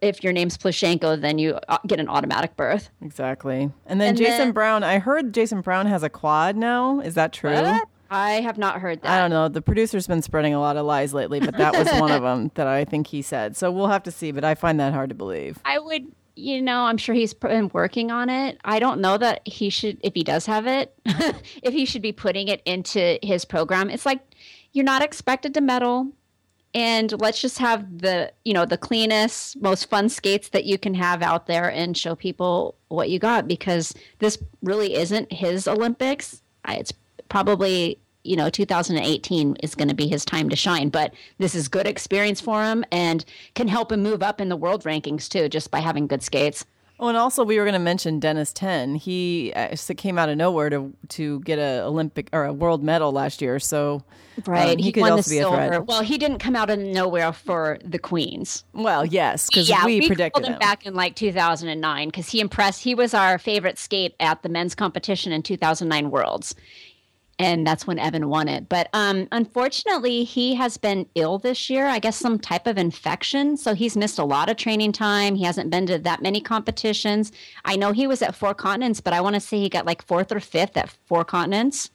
if 0.00 0.22
your 0.24 0.32
name's 0.32 0.56
Plushenko, 0.58 1.20
then 1.20 1.38
you 1.38 1.58
uh, 1.68 1.78
get 1.86 2.00
an 2.00 2.08
automatic 2.08 2.56
berth. 2.56 2.90
Exactly. 3.02 3.70
And 3.86 4.00
then 4.00 4.10
And 4.10 4.18
Jason 4.18 4.38
then- 4.38 4.52
Brown, 4.52 4.82
I 4.82 4.98
heard 4.98 5.32
Jason 5.34 5.60
Brown 5.60 5.86
has 5.86 6.02
a 6.02 6.08
quad 6.10 6.56
now. 6.56 7.00
Is 7.00 7.14
that 7.14 7.32
true? 7.32 7.52
What? 7.52 7.88
I 8.10 8.32
have 8.42 8.58
not 8.58 8.80
heard 8.80 9.02
that. 9.02 9.10
I 9.10 9.18
don't 9.20 9.30
know. 9.30 9.48
The 9.48 9.62
producer's 9.62 10.06
been 10.06 10.22
spreading 10.22 10.54
a 10.54 10.60
lot 10.60 10.76
of 10.76 10.86
lies 10.86 11.12
lately, 11.14 11.40
but 11.40 11.56
that 11.56 11.74
was 11.76 11.88
one 12.00 12.12
of 12.12 12.22
them 12.28 12.50
that 12.54 12.66
I 12.66 12.84
think 12.84 13.06
he 13.08 13.22
said. 13.22 13.56
So 13.56 13.72
we'll 13.72 13.88
have 13.88 14.02
to 14.04 14.10
see, 14.12 14.30
but 14.30 14.44
I 14.44 14.54
find 14.54 14.78
that 14.78 14.92
hard 14.92 15.08
to 15.08 15.14
believe. 15.16 15.58
I 15.64 15.78
would, 15.80 16.06
you 16.36 16.62
know, 16.62 16.82
I'm 16.84 16.96
sure 16.98 17.14
he's 17.14 17.34
been 17.34 17.70
working 17.72 18.12
on 18.12 18.30
it. 18.30 18.58
I 18.64 18.78
don't 18.78 19.00
know 19.00 19.18
that 19.18 19.40
he 19.48 19.68
should, 19.70 19.98
if 20.02 20.14
he 20.14 20.22
does 20.22 20.46
have 20.46 20.66
it, 20.66 20.94
if 21.06 21.72
he 21.72 21.84
should 21.86 22.02
be 22.02 22.12
putting 22.12 22.46
it 22.48 22.62
into 22.66 23.18
his 23.22 23.44
program. 23.44 23.90
It's 23.90 24.06
like 24.06 24.20
you're 24.72 24.84
not 24.84 25.02
expected 25.02 25.54
to 25.54 25.60
medal, 25.60 26.08
and 26.74 27.12
let's 27.20 27.40
just 27.40 27.58
have 27.58 28.00
the, 28.00 28.32
you 28.44 28.52
know, 28.52 28.66
the 28.66 28.76
cleanest, 28.76 29.60
most 29.62 29.88
fun 29.88 30.08
skates 30.08 30.48
that 30.48 30.64
you 30.64 30.76
can 30.76 30.94
have 30.94 31.22
out 31.22 31.46
there 31.46 31.70
and 31.70 31.96
show 31.96 32.16
people 32.16 32.74
what 32.88 33.10
you 33.10 33.18
got 33.18 33.46
because 33.46 33.94
this 34.18 34.38
really 34.62 34.94
isn't 34.94 35.32
his 35.32 35.68
Olympics. 35.68 36.42
It's 36.68 36.92
probably 37.28 37.98
you 38.24 38.36
know 38.36 38.48
2018 38.48 39.56
is 39.62 39.74
going 39.74 39.88
to 39.88 39.94
be 39.94 40.08
his 40.08 40.24
time 40.24 40.48
to 40.48 40.56
shine. 40.56 40.88
But 40.88 41.14
this 41.38 41.54
is 41.54 41.68
good 41.68 41.86
experience 41.86 42.40
for 42.40 42.64
him 42.64 42.84
and 42.90 43.24
can 43.54 43.68
help 43.68 43.92
him 43.92 44.02
move 44.02 44.22
up 44.22 44.40
in 44.40 44.48
the 44.48 44.56
world 44.56 44.82
rankings 44.84 45.28
too, 45.28 45.48
just 45.48 45.70
by 45.70 45.80
having 45.80 46.06
good 46.06 46.22
skates. 46.22 46.64
Oh, 47.00 47.08
and 47.08 47.16
also 47.16 47.42
we 47.42 47.58
were 47.58 47.64
going 47.64 47.74
to 47.74 47.80
mention 47.80 48.20
Dennis 48.20 48.52
Ten. 48.52 48.94
He 48.94 49.52
uh, 49.56 49.74
came 49.96 50.16
out 50.16 50.28
of 50.28 50.36
nowhere 50.36 50.70
to 50.70 50.94
to 51.08 51.40
get 51.40 51.58
a 51.58 51.82
Olympic 51.82 52.28
or 52.32 52.44
a 52.44 52.52
world 52.52 52.84
medal 52.84 53.10
last 53.10 53.42
year. 53.42 53.58
So 53.58 54.04
right, 54.46 54.70
um, 54.70 54.78
he, 54.78 54.84
he, 54.84 54.92
could 54.92 55.00
won 55.00 55.12
also 55.12 55.30
the 55.30 55.34
be 55.34 55.38
a 55.40 55.42
silver. 55.42 55.66
threat. 55.66 55.86
Well, 55.86 56.02
he 56.02 56.18
didn't 56.18 56.38
come 56.38 56.54
out 56.54 56.70
of 56.70 56.78
nowhere 56.78 57.32
for 57.32 57.78
the 57.84 57.98
Queens. 57.98 58.62
Well, 58.72 59.04
yes, 59.04 59.48
because 59.48 59.68
yeah, 59.68 59.84
we, 59.84 60.00
we 60.00 60.06
predicted 60.06 60.46
him 60.46 60.52
him. 60.52 60.58
back 60.60 60.86
in 60.86 60.94
like 60.94 61.16
2009 61.16 62.08
because 62.08 62.28
he 62.28 62.40
impressed. 62.40 62.82
He 62.82 62.94
was 62.94 63.12
our 63.12 63.38
favorite 63.38 63.76
skate 63.76 64.14
at 64.20 64.42
the 64.42 64.48
men's 64.48 64.76
competition 64.76 65.32
in 65.32 65.42
2009 65.42 66.10
Worlds, 66.10 66.54
and 67.38 67.66
that's 67.66 67.86
when 67.86 67.98
Evan 67.98 68.28
won 68.28 68.48
it. 68.48 68.68
But 68.68 68.88
um, 68.92 69.28
unfortunately, 69.32 70.24
he 70.24 70.54
has 70.54 70.76
been 70.76 71.06
ill 71.14 71.38
this 71.38 71.68
year. 71.68 71.86
I 71.86 71.98
guess 71.98 72.16
some 72.16 72.38
type 72.38 72.66
of 72.66 72.78
infection, 72.78 73.56
so 73.56 73.74
he's 73.74 73.96
missed 73.96 74.18
a 74.18 74.24
lot 74.24 74.48
of 74.48 74.56
training 74.56 74.92
time. 74.92 75.34
He 75.34 75.44
hasn't 75.44 75.70
been 75.70 75.86
to 75.86 75.98
that 75.98 76.22
many 76.22 76.40
competitions. 76.40 77.32
I 77.64 77.76
know 77.76 77.92
he 77.92 78.06
was 78.06 78.22
at 78.22 78.34
Four 78.34 78.54
Continents, 78.54 79.00
but 79.00 79.12
I 79.12 79.20
want 79.20 79.34
to 79.34 79.40
say 79.40 79.58
he 79.58 79.68
got 79.68 79.86
like 79.86 80.04
fourth 80.04 80.30
or 80.32 80.40
fifth 80.40 80.76
at 80.76 80.96
Four 81.06 81.24
Continents. 81.24 81.90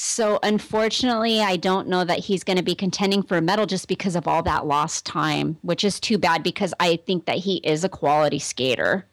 So 0.00 0.38
unfortunately, 0.44 1.40
I 1.40 1.56
don't 1.56 1.88
know 1.88 2.04
that 2.04 2.20
he's 2.20 2.44
going 2.44 2.56
to 2.56 2.62
be 2.62 2.76
contending 2.76 3.20
for 3.20 3.36
a 3.36 3.42
medal 3.42 3.66
just 3.66 3.88
because 3.88 4.14
of 4.14 4.28
all 4.28 4.44
that 4.44 4.64
lost 4.64 5.04
time, 5.04 5.58
which 5.62 5.82
is 5.82 5.98
too 5.98 6.18
bad 6.18 6.44
because 6.44 6.72
I 6.78 7.00
think 7.04 7.26
that 7.26 7.38
he 7.38 7.56
is 7.58 7.82
a 7.82 7.88
quality 7.88 8.38
skater. 8.38 9.08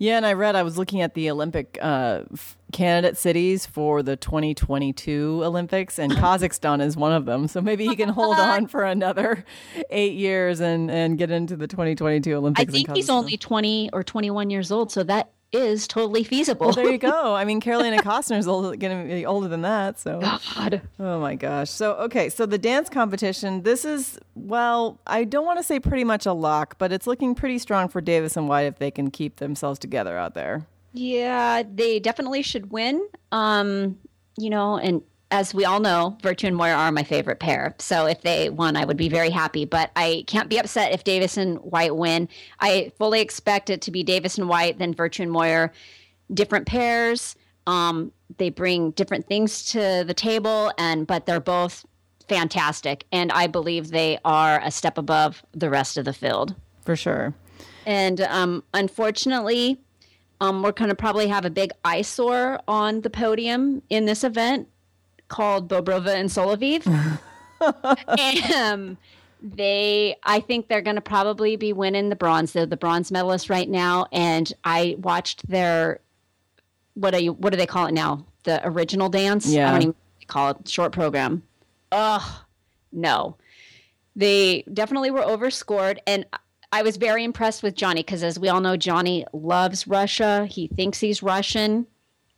Yeah, 0.00 0.16
and 0.16 0.24
I 0.24 0.32
read 0.32 0.56
I 0.56 0.62
was 0.62 0.78
looking 0.78 1.02
at 1.02 1.12
the 1.12 1.30
Olympic 1.30 1.78
uh, 1.78 2.22
f- 2.32 2.56
candidate 2.72 3.18
cities 3.18 3.66
for 3.66 4.02
the 4.02 4.16
2022 4.16 5.42
Olympics, 5.44 5.98
and 5.98 6.10
Kazakhstan 6.16 6.80
is 6.80 6.96
one 6.96 7.12
of 7.12 7.26
them. 7.26 7.46
So 7.48 7.60
maybe 7.60 7.86
he 7.86 7.94
can 7.94 8.08
hold 8.08 8.38
on 8.38 8.66
for 8.66 8.82
another 8.82 9.44
eight 9.90 10.14
years 10.14 10.60
and 10.60 10.90
and 10.90 11.18
get 11.18 11.30
into 11.30 11.54
the 11.54 11.66
2022 11.66 12.34
Olympics. 12.34 12.66
I 12.66 12.72
think 12.72 12.96
he's 12.96 13.10
only 13.10 13.36
20 13.36 13.90
or 13.92 14.02
21 14.02 14.48
years 14.48 14.72
old, 14.72 14.90
so 14.90 15.02
that 15.02 15.32
is 15.52 15.88
totally 15.88 16.24
feasible. 16.24 16.66
Well, 16.66 16.74
there 16.74 16.90
you 16.90 16.98
go. 16.98 17.34
I 17.34 17.44
mean, 17.44 17.60
Carolina 17.60 18.02
Kostner's 18.02 18.46
going 18.46 18.78
to 18.78 19.14
be 19.14 19.26
older 19.26 19.48
than 19.48 19.62
that. 19.62 19.98
So, 19.98 20.20
God. 20.20 20.82
oh 20.98 21.20
my 21.20 21.34
gosh. 21.34 21.70
So, 21.70 21.94
okay. 21.94 22.28
So 22.28 22.46
the 22.46 22.58
dance 22.58 22.88
competition. 22.88 23.62
This 23.62 23.84
is 23.84 24.18
well, 24.34 25.00
I 25.06 25.24
don't 25.24 25.44
want 25.44 25.58
to 25.58 25.64
say 25.64 25.80
pretty 25.80 26.04
much 26.04 26.26
a 26.26 26.32
lock, 26.32 26.76
but 26.78 26.92
it's 26.92 27.06
looking 27.06 27.34
pretty 27.34 27.58
strong 27.58 27.88
for 27.88 28.00
Davis 28.00 28.36
and 28.36 28.48
White 28.48 28.66
if 28.66 28.78
they 28.78 28.90
can 28.90 29.10
keep 29.10 29.36
themselves 29.36 29.78
together 29.78 30.16
out 30.16 30.34
there. 30.34 30.66
Yeah, 30.92 31.62
they 31.62 32.00
definitely 32.00 32.42
should 32.42 32.70
win. 32.72 33.06
Um, 33.32 33.98
you 34.36 34.50
know, 34.50 34.78
and 34.78 35.02
as 35.30 35.54
we 35.54 35.64
all 35.64 35.80
know, 35.80 36.16
Virtue 36.22 36.48
and 36.48 36.56
Moir 36.56 36.74
are 36.74 36.90
my 36.90 37.04
favorite 37.04 37.38
pair. 37.38 37.74
So 37.78 38.06
if 38.06 38.22
they 38.22 38.50
won, 38.50 38.76
I 38.76 38.84
would 38.84 38.96
be 38.96 39.08
very 39.08 39.30
happy. 39.30 39.64
But 39.64 39.90
I 39.94 40.24
can't 40.26 40.48
be 40.48 40.58
upset 40.58 40.92
if 40.92 41.04
Davis 41.04 41.36
and 41.36 41.58
White 41.58 41.94
win. 41.94 42.28
I 42.58 42.92
fully 42.98 43.20
expect 43.20 43.70
it 43.70 43.80
to 43.82 43.90
be 43.90 44.02
Davis 44.02 44.38
and 44.38 44.48
White, 44.48 44.78
then 44.78 44.92
Virtue 44.92 45.22
and 45.22 45.30
Moir. 45.30 45.72
Different 46.34 46.66
pairs. 46.66 47.36
Um, 47.66 48.12
they 48.38 48.50
bring 48.50 48.90
different 48.92 49.26
things 49.26 49.64
to 49.66 50.04
the 50.06 50.14
table, 50.14 50.72
and 50.78 51.06
but 51.06 51.26
they're 51.26 51.40
both 51.40 51.84
fantastic. 52.28 53.04
And 53.12 53.30
I 53.32 53.46
believe 53.46 53.90
they 53.90 54.18
are 54.24 54.60
a 54.64 54.70
step 54.70 54.98
above 54.98 55.44
the 55.52 55.70
rest 55.70 55.96
of 55.96 56.04
the 56.04 56.12
field. 56.12 56.54
For 56.84 56.96
sure. 56.96 57.34
And 57.86 58.20
um, 58.22 58.64
unfortunately, 58.74 59.80
um, 60.40 60.62
we're 60.62 60.72
going 60.72 60.88
to 60.88 60.94
probably 60.94 61.28
have 61.28 61.44
a 61.44 61.50
big 61.50 61.70
eyesore 61.84 62.60
on 62.66 63.02
the 63.02 63.10
podium 63.10 63.82
in 63.90 64.06
this 64.06 64.24
event 64.24 64.68
called 65.30 65.68
Bobrova 65.68 66.14
and 66.14 66.28
Soloviev. 66.28 66.86
and, 68.18 68.52
um, 68.52 68.98
they, 69.42 70.16
I 70.24 70.40
think 70.40 70.68
they're 70.68 70.82
going 70.82 70.96
to 70.96 71.02
probably 71.02 71.56
be 71.56 71.72
winning 71.72 72.10
the 72.10 72.16
bronze. 72.16 72.52
They're 72.52 72.66
the 72.66 72.76
bronze 72.76 73.10
medalists 73.10 73.48
right 73.48 73.68
now. 73.68 74.06
And 74.12 74.52
I 74.64 74.96
watched 74.98 75.48
their, 75.48 76.00
what 76.92 77.14
are 77.14 77.20
you, 77.20 77.32
what 77.32 77.50
do 77.50 77.56
they 77.56 77.66
call 77.66 77.86
it 77.86 77.94
now? 77.94 78.26
The 78.44 78.60
original 78.66 79.08
dance? 79.08 79.46
Yeah. 79.46 79.68
I 79.68 79.72
don't 79.72 79.82
even 79.82 79.94
call 80.26 80.50
it 80.50 80.68
short 80.68 80.92
program. 80.92 81.42
Ugh, 81.90 82.22
no 82.92 83.36
they 84.16 84.62
definitely 84.72 85.10
were 85.10 85.22
overscored 85.22 86.00
and 86.06 86.26
i 86.72 86.82
was 86.82 86.96
very 86.96 87.24
impressed 87.24 87.62
with 87.62 87.74
johnny 87.74 88.02
because 88.02 88.22
as 88.22 88.38
we 88.38 88.48
all 88.48 88.60
know 88.60 88.76
johnny 88.76 89.24
loves 89.32 89.86
russia 89.86 90.46
he 90.46 90.66
thinks 90.68 91.00
he's 91.00 91.22
russian 91.22 91.86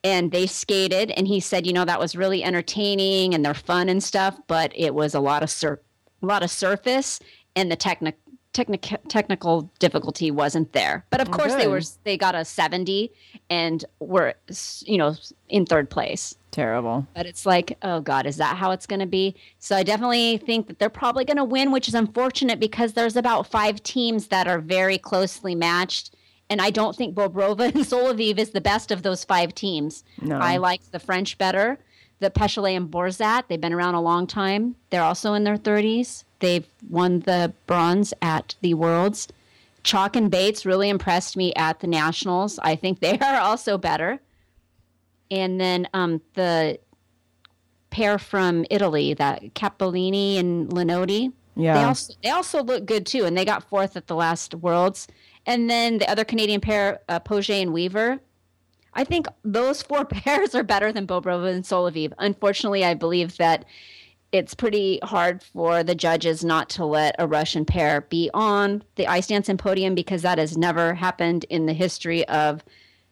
and 0.05 0.33
they 0.33 0.47
skated 0.47 1.11
and 1.13 1.29
he 1.29 1.41
said 1.41 1.67
you 1.67 1.73
know 1.73 1.85
that 1.85 2.01
was 2.01 2.17
really 2.17 2.43
entertaining 2.43 3.35
and 3.35 3.45
they're 3.45 3.55
fun 3.55 3.89
and 3.89 4.03
stuff 4.03 4.39
but 4.47 4.73
it 4.75 4.95
was 4.95 5.15
a 5.15 5.21
lot 5.21 5.43
of 5.43 5.51
sur- 5.51 5.81
a 6.23 6.27
lot 6.27 6.43
of 6.43 6.51
surface 6.51 7.21
and 7.55 7.71
the 7.71 7.77
technic- 7.77 8.19
technic- 8.53 9.01
technical 9.09 9.71
difficulty 9.79 10.31
wasn't 10.31 10.73
there 10.73 11.05
but 11.11 11.21
of 11.21 11.29
oh, 11.29 11.33
course 11.33 11.55
they 11.55 11.69
were 11.69 11.83
they 12.05 12.17
got 12.17 12.35
a 12.35 12.45
70 12.45 13.11
and 13.51 13.85
were 14.01 14.35
you 14.83 14.99
know 14.99 15.15
in 15.49 15.67
third 15.67 15.91
place 15.91 16.37
Terrible. 16.53 17.07
but 17.15 17.25
it's 17.25 17.47
like, 17.47 17.79
oh 17.81 18.03
God, 18.03 18.27
is 18.27 18.37
that 18.37 18.59
how 18.59 18.73
it's 18.73 18.87
going 18.87 19.01
to 19.01 19.07
be? 19.07 19.35
So 19.59 19.75
I 19.75 19.83
definitely 19.83 20.37
think 20.37 20.67
that 20.67 20.79
they're 20.79 20.91
probably 20.91 21.25
going 21.25 21.39
to 21.39 21.45
win, 21.45 21.73
which 21.73 21.89
is 21.89 21.95
unfortunate 21.95 22.61
because 22.61 22.93
there's 22.93 23.17
about 23.17 23.47
five 23.47 23.83
teams 23.83 24.27
that 24.27 24.47
are 24.47 24.59
very 24.59 24.99
closely 24.99 25.55
matched. 25.55 26.15
And 26.51 26.61
I 26.61 26.71
don't 26.71 26.97
think 26.97 27.15
Bobrova 27.15 27.67
and 27.67 27.75
Soloviev 27.85 28.39
is 28.39 28.51
the 28.51 28.61
best 28.61 28.91
of 28.91 29.03
those 29.03 29.25
five 29.25 29.55
teams. 29.55 30.05
No. 30.21 30.39
I 30.39 30.59
like 30.59 30.91
the 30.91 30.99
French 30.99 31.39
better. 31.39 31.79
The 32.21 32.31
Pechalat 32.31 32.77
and 32.77 32.91
Bourzat, 32.91 33.45
they've 33.49 33.61
been 33.61 33.73
around 33.73 33.95
a 33.95 34.01
long 34.01 34.27
time. 34.27 34.77
They're 34.91 35.03
also 35.03 35.35
in 35.35 35.45
their 35.45 35.57
30s. 35.57 36.25
They've 36.39 36.67
won 36.89 37.21
the 37.21 37.53
bronze 37.67 38.15
at 38.23 38.55
the 38.61 38.75
Worlds. 38.75 39.29
Chalk 39.83 40.15
and 40.15 40.31
Bates 40.31 40.65
really 40.65 40.89
impressed 40.89 41.37
me 41.37 41.53
at 41.55 41.81
the 41.81 41.89
Nationals. 41.89 42.61
I 42.61 42.77
think 42.77 43.01
they 43.01 43.19
are 43.21 43.41
also 43.41 43.77
better 43.77 44.21
and 45.33 45.59
then 45.59 45.89
um, 45.95 46.21
the 46.35 46.79
pair 47.91 48.19
from 48.19 48.67
Italy, 48.71 49.15
that 49.15 49.55
Cappellini 49.55 50.37
and 50.39 50.69
Lanotte. 50.69 51.33
Yeah. 51.57 51.75
They 51.75 51.85
also 51.85 52.13
they 52.23 52.31
also 52.31 52.63
look 52.63 52.87
good 52.87 53.07
too, 53.07 53.25
and 53.25 53.37
they 53.37 53.45
got 53.45 53.65
fourth 53.65 53.97
at 53.97 54.07
the 54.07 54.15
last 54.15 54.55
Worlds. 54.55 55.09
And 55.47 55.69
then 55.69 55.99
the 55.99 56.09
other 56.09 56.25
Canadian 56.25 56.61
pair, 56.61 57.01
uh, 57.09 57.21
Poje 57.21 57.61
and 57.63 57.73
Weaver. 57.73 58.21
I 58.95 59.05
think 59.05 59.27
those 59.45 59.83
four 59.83 60.05
pairs 60.07 60.55
are 60.55 60.63
better 60.63 60.93
than 60.93 61.07
Bobrova 61.07 61.53
and 61.53 61.65
Soloviev. 61.65 62.13
Unfortunately, 62.19 62.85
I 62.85 62.95
believe 62.95 63.37
that 63.39 63.65
it's 64.33 64.55
pretty 64.55 64.99
hard 65.03 65.43
for 65.43 65.83
the 65.83 65.95
judges 65.95 66.43
not 66.43 66.71
to 66.71 66.87
let 66.87 67.15
a 67.19 67.27
Russian 67.27 67.65
pair 67.67 68.01
be 68.03 68.31
on 68.33 68.83
the 68.97 69.07
ice 69.07 69.27
dancing 69.27 69.59
podium 69.59 69.95
because 69.95 70.23
that 70.23 70.39
has 70.39 70.57
never 70.57 70.95
happened 70.95 71.45
in 71.51 71.67
the 71.67 71.75
history 71.75 72.27
of 72.29 72.65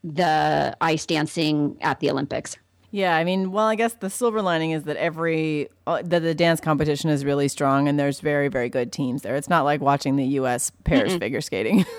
the 0.02 0.74
ice 0.80 1.04
dancing 1.04 1.76
at 1.82 2.00
the 2.00 2.10
Olympics. 2.10 2.56
Yeah, 2.90 3.14
I 3.14 3.22
mean, 3.22 3.52
well, 3.52 3.66
I 3.66 3.76
guess 3.76 3.94
the 3.94 4.10
silver 4.10 4.42
lining 4.42 4.72
is 4.72 4.84
that 4.84 4.96
every 4.96 5.68
uh, 5.86 6.02
that 6.02 6.20
the 6.20 6.34
dance 6.34 6.60
competition 6.60 7.08
is 7.08 7.24
really 7.24 7.46
strong, 7.46 7.86
and 7.86 8.00
there's 8.00 8.18
very, 8.18 8.48
very 8.48 8.68
good 8.68 8.90
teams 8.90 9.22
there. 9.22 9.36
It's 9.36 9.48
not 9.48 9.64
like 9.64 9.80
watching 9.80 10.16
the 10.16 10.24
U.S. 10.24 10.72
pairs 10.82 11.14
figure 11.16 11.40
skating. 11.40 11.84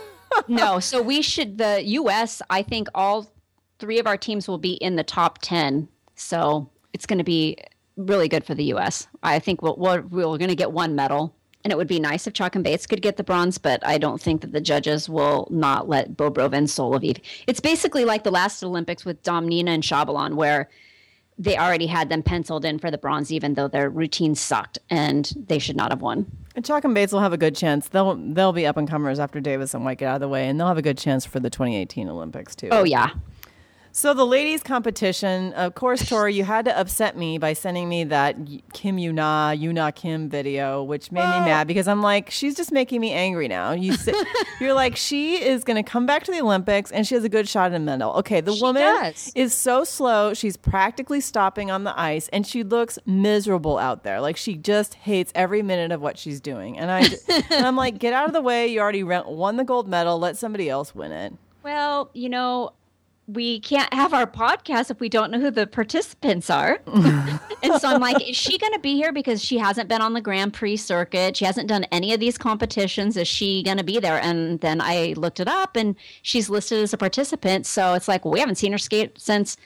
no, 0.47 0.79
so 0.79 1.01
we 1.01 1.21
should 1.21 1.57
the 1.57 1.81
U.S. 1.85 2.41
I 2.49 2.61
think 2.61 2.87
all 2.95 3.31
three 3.79 3.99
of 3.99 4.07
our 4.07 4.17
teams 4.17 4.47
will 4.47 4.57
be 4.57 4.73
in 4.73 4.95
the 4.95 5.03
top 5.03 5.39
ten. 5.39 5.87
So 6.15 6.69
it's 6.93 7.05
going 7.05 7.17
to 7.17 7.23
be 7.23 7.57
really 7.97 8.27
good 8.27 8.43
for 8.43 8.55
the 8.55 8.65
U.S. 8.65 9.07
I 9.23 9.39
think 9.39 9.61
we'll, 9.61 9.75
we're, 9.77 10.01
we're 10.01 10.37
going 10.37 10.49
to 10.49 10.55
get 10.55 10.71
one 10.71 10.95
medal, 10.95 11.35
and 11.63 11.71
it 11.71 11.77
would 11.77 11.87
be 11.87 11.99
nice 11.99 12.27
if 12.27 12.33
Chalk 12.33 12.55
and 12.55 12.63
Bates 12.63 12.87
could 12.87 13.01
get 13.01 13.17
the 13.17 13.23
bronze, 13.23 13.57
but 13.57 13.85
I 13.85 13.97
don't 13.97 14.21
think 14.21 14.41
that 14.41 14.51
the 14.51 14.61
judges 14.61 15.09
will 15.09 15.47
not 15.51 15.89
let 15.89 16.15
Bobrov 16.15 16.53
and 16.53 16.67
Soloviev. 16.67 17.21
It's 17.47 17.59
basically 17.59 18.05
like 18.05 18.23
the 18.23 18.31
last 18.31 18.63
Olympics 18.63 19.05
with 19.05 19.21
Domnina 19.23 19.69
and 19.69 19.83
Shabalin, 19.83 20.35
where 20.35 20.69
they 21.37 21.57
already 21.57 21.87
had 21.87 22.09
them 22.09 22.23
penciled 22.23 22.65
in 22.65 22.77
for 22.79 22.91
the 22.91 22.97
bronze, 22.97 23.31
even 23.31 23.55
though 23.55 23.67
their 23.67 23.89
routine 23.89 24.35
sucked, 24.35 24.79
and 24.89 25.33
they 25.47 25.59
should 25.59 25.75
not 25.75 25.91
have 25.91 26.01
won. 26.01 26.29
And 26.55 26.65
Chalk 26.65 26.83
and 26.83 26.93
Bates 26.93 27.13
will 27.13 27.19
have 27.21 27.33
a 27.33 27.37
good 27.37 27.55
chance. 27.55 27.87
They'll 27.89 28.15
they'll 28.15 28.53
be 28.53 28.65
up 28.65 28.77
and 28.77 28.87
comers 28.87 29.19
after 29.19 29.39
Davis 29.39 29.73
and 29.73 29.85
White 29.85 29.97
get 29.99 30.07
out 30.09 30.15
of 30.15 30.21
the 30.21 30.27
way, 30.27 30.47
and 30.47 30.59
they'll 30.59 30.67
have 30.67 30.77
a 30.77 30.81
good 30.81 30.97
chance 30.97 31.25
for 31.25 31.39
the 31.39 31.49
2018 31.49 32.09
Olympics 32.09 32.55
too. 32.55 32.69
Oh 32.71 32.83
yeah, 32.83 33.11
So 33.93 34.13
the 34.13 34.25
ladies' 34.25 34.63
competition, 34.63 35.51
of 35.53 35.75
course, 35.75 36.07
Tori, 36.07 36.33
you 36.33 36.45
had 36.45 36.63
to 36.65 36.79
upset 36.79 37.17
me 37.17 37.37
by 37.37 37.51
sending 37.53 37.89
me 37.89 38.05
that 38.05 38.37
Kim 38.73 38.95
Yuna, 38.97 39.59
Yuna 39.59 39.93
Kim 39.93 40.29
video, 40.29 40.81
which 40.81 41.11
made 41.11 41.25
me 41.27 41.39
mad 41.45 41.67
because 41.67 41.89
I'm 41.89 42.01
like, 42.01 42.29
she's 42.31 42.55
just 42.55 42.71
making 42.71 43.01
me 43.01 43.11
angry 43.11 43.49
now. 43.49 43.71
You 43.73 43.93
say, 43.93 44.13
you're 44.61 44.73
like, 44.73 44.95
she 44.95 45.41
is 45.43 45.65
going 45.65 45.75
to 45.83 45.89
come 45.89 46.05
back 46.05 46.23
to 46.23 46.31
the 46.31 46.39
Olympics 46.41 46.89
and 46.91 47.05
she 47.05 47.15
has 47.15 47.23
a 47.25 47.29
good 47.29 47.49
shot 47.49 47.71
at 47.71 47.75
a 47.75 47.79
medal. 47.79 48.13
Okay, 48.13 48.39
the 48.39 48.53
She 48.53 48.61
woman 48.61 48.81
does. 48.81 49.31
is 49.35 49.53
so 49.53 49.83
slow. 49.83 50.33
She's 50.33 50.55
practically 50.55 51.19
stopping 51.19 51.69
on 51.69 51.83
the 51.83 51.99
ice 51.99 52.29
and 52.29 52.47
she 52.47 52.63
looks 52.63 52.97
miserable 53.05 53.77
out 53.77 54.03
there. 54.03 54.21
Like 54.21 54.37
she 54.37 54.55
just 54.55 54.93
hates 54.93 55.33
every 55.35 55.61
minute 55.63 55.91
of 55.91 55.99
what 56.01 56.17
she's 56.17 56.39
doing. 56.39 56.79
And 56.79 56.89
I, 56.89 56.99
and 57.51 57.65
I'm 57.65 57.75
like, 57.75 57.97
get 57.99 58.13
out 58.13 58.27
of 58.27 58.33
the 58.33 58.41
way. 58.41 58.67
You 58.67 58.79
already 58.79 59.03
won 59.03 59.57
the 59.57 59.65
gold 59.65 59.89
medal. 59.89 60.17
Let 60.17 60.37
somebody 60.37 60.69
else 60.69 60.95
win 60.95 61.11
it. 61.11 61.33
Well, 61.63 62.09
you 62.13 62.29
know, 62.29 62.71
we 63.33 63.59
can't 63.59 63.93
have 63.93 64.13
our 64.13 64.27
podcast 64.27 64.91
if 64.91 64.99
we 64.99 65.09
don't 65.09 65.31
know 65.31 65.39
who 65.39 65.51
the 65.51 65.67
participants 65.67 66.49
are. 66.49 66.79
and 66.87 67.79
so 67.79 67.89
I'm 67.89 68.01
like, 68.01 68.27
is 68.27 68.35
she 68.35 68.57
going 68.57 68.73
to 68.73 68.79
be 68.79 68.95
here 68.95 69.11
because 69.11 69.43
she 69.43 69.57
hasn't 69.57 69.87
been 69.87 70.01
on 70.01 70.13
the 70.13 70.21
Grand 70.21 70.53
Prix 70.53 70.77
circuit? 70.77 71.37
She 71.37 71.45
hasn't 71.45 71.67
done 71.67 71.85
any 71.85 72.13
of 72.13 72.19
these 72.19 72.37
competitions. 72.37 73.17
Is 73.17 73.27
she 73.27 73.63
going 73.63 73.77
to 73.77 73.83
be 73.83 73.99
there? 73.99 74.19
And 74.19 74.59
then 74.61 74.81
I 74.81 75.13
looked 75.17 75.39
it 75.39 75.47
up 75.47 75.75
and 75.75 75.95
she's 76.21 76.49
listed 76.49 76.83
as 76.83 76.93
a 76.93 76.97
participant. 76.97 77.65
So 77.65 77.93
it's 77.93 78.07
like, 78.07 78.25
well, 78.25 78.33
we 78.33 78.39
haven't 78.39 78.55
seen 78.55 78.71
her 78.71 78.77
skate 78.77 79.19
since. 79.19 79.57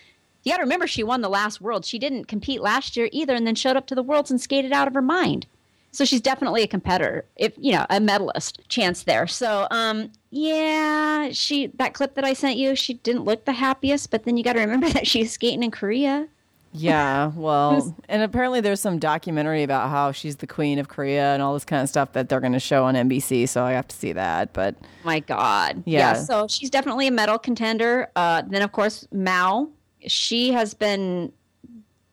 You 0.44 0.52
got 0.52 0.58
to 0.58 0.64
remember, 0.64 0.86
she 0.86 1.04
won 1.04 1.22
the 1.22 1.30
last 1.30 1.60
world. 1.60 1.86
She 1.86 1.98
didn't 1.98 2.26
compete 2.26 2.62
last 2.62 2.96
year 2.96 3.10
either, 3.12 3.34
and 3.34 3.48
then 3.48 3.56
showed 3.56 3.78
up 3.78 3.88
to 3.88 3.96
the 3.96 4.04
worlds 4.04 4.30
and 4.30 4.40
skated 4.40 4.72
out 4.72 4.88
of 4.88 4.94
her 4.94 5.02
mind. 5.02 5.48
So 5.96 6.04
she's 6.04 6.22
definitely 6.22 6.62
a 6.62 6.68
competitor, 6.68 7.26
if 7.38 7.54
you 7.58 7.72
know, 7.72 7.86
a 7.90 8.00
medalist 8.00 8.68
chance 8.68 9.04
there. 9.04 9.28
So 9.28 9.68
um, 9.72 10.12
yeah, 10.30 11.30
she 11.32 11.68
that 11.76 11.94
clip 11.94 12.16
that 12.16 12.26
I 12.26 12.34
sent 12.34 12.58
you, 12.58 12.76
she 12.76 12.96
didn't 12.96 13.24
look 13.24 13.46
the 13.46 13.54
happiest, 13.54 14.12
but 14.12 14.26
then 14.26 14.36
you 14.36 14.44
got 14.44 14.54
to 14.54 14.60
remember 14.60 14.90
that 14.94 15.08
she's 15.08 15.32
skating 15.32 15.64
in 15.64 15.72
Korea. 15.72 16.28
Yeah, 16.74 17.32
well, 17.36 17.96
and 18.10 18.22
apparently 18.22 18.60
there's 18.60 18.82
some 18.82 19.00
documentary 19.00 19.64
about 19.64 19.90
how 19.90 20.12
she's 20.12 20.36
the 20.36 20.48
queen 20.48 20.80
of 20.80 20.90
Korea 20.90 21.34
and 21.34 21.42
all 21.42 21.54
this 21.54 21.64
kind 21.64 21.82
of 21.82 21.88
stuff 21.88 22.12
that 22.12 22.28
they're 22.28 22.42
going 22.42 22.54
to 22.54 22.60
show 22.60 22.84
on 22.84 22.96
NBC. 22.96 23.48
So 23.48 23.64
I 23.64 23.72
have 23.72 23.88
to 23.88 23.96
see 23.96 24.12
that. 24.12 24.52
But 24.52 24.76
my 25.06 25.22
God, 25.22 25.84
yeah. 25.86 26.00
yeah 26.00 26.14
so 26.16 26.48
she's 26.48 26.70
definitely 26.70 27.08
a 27.08 27.12
medal 27.12 27.40
contender. 27.40 28.10
Uh, 28.18 28.44
then 28.46 28.62
of 28.62 28.74
course 28.74 29.08
Mao, 29.14 29.70
she 30.06 30.52
has 30.52 30.74
been 30.74 31.32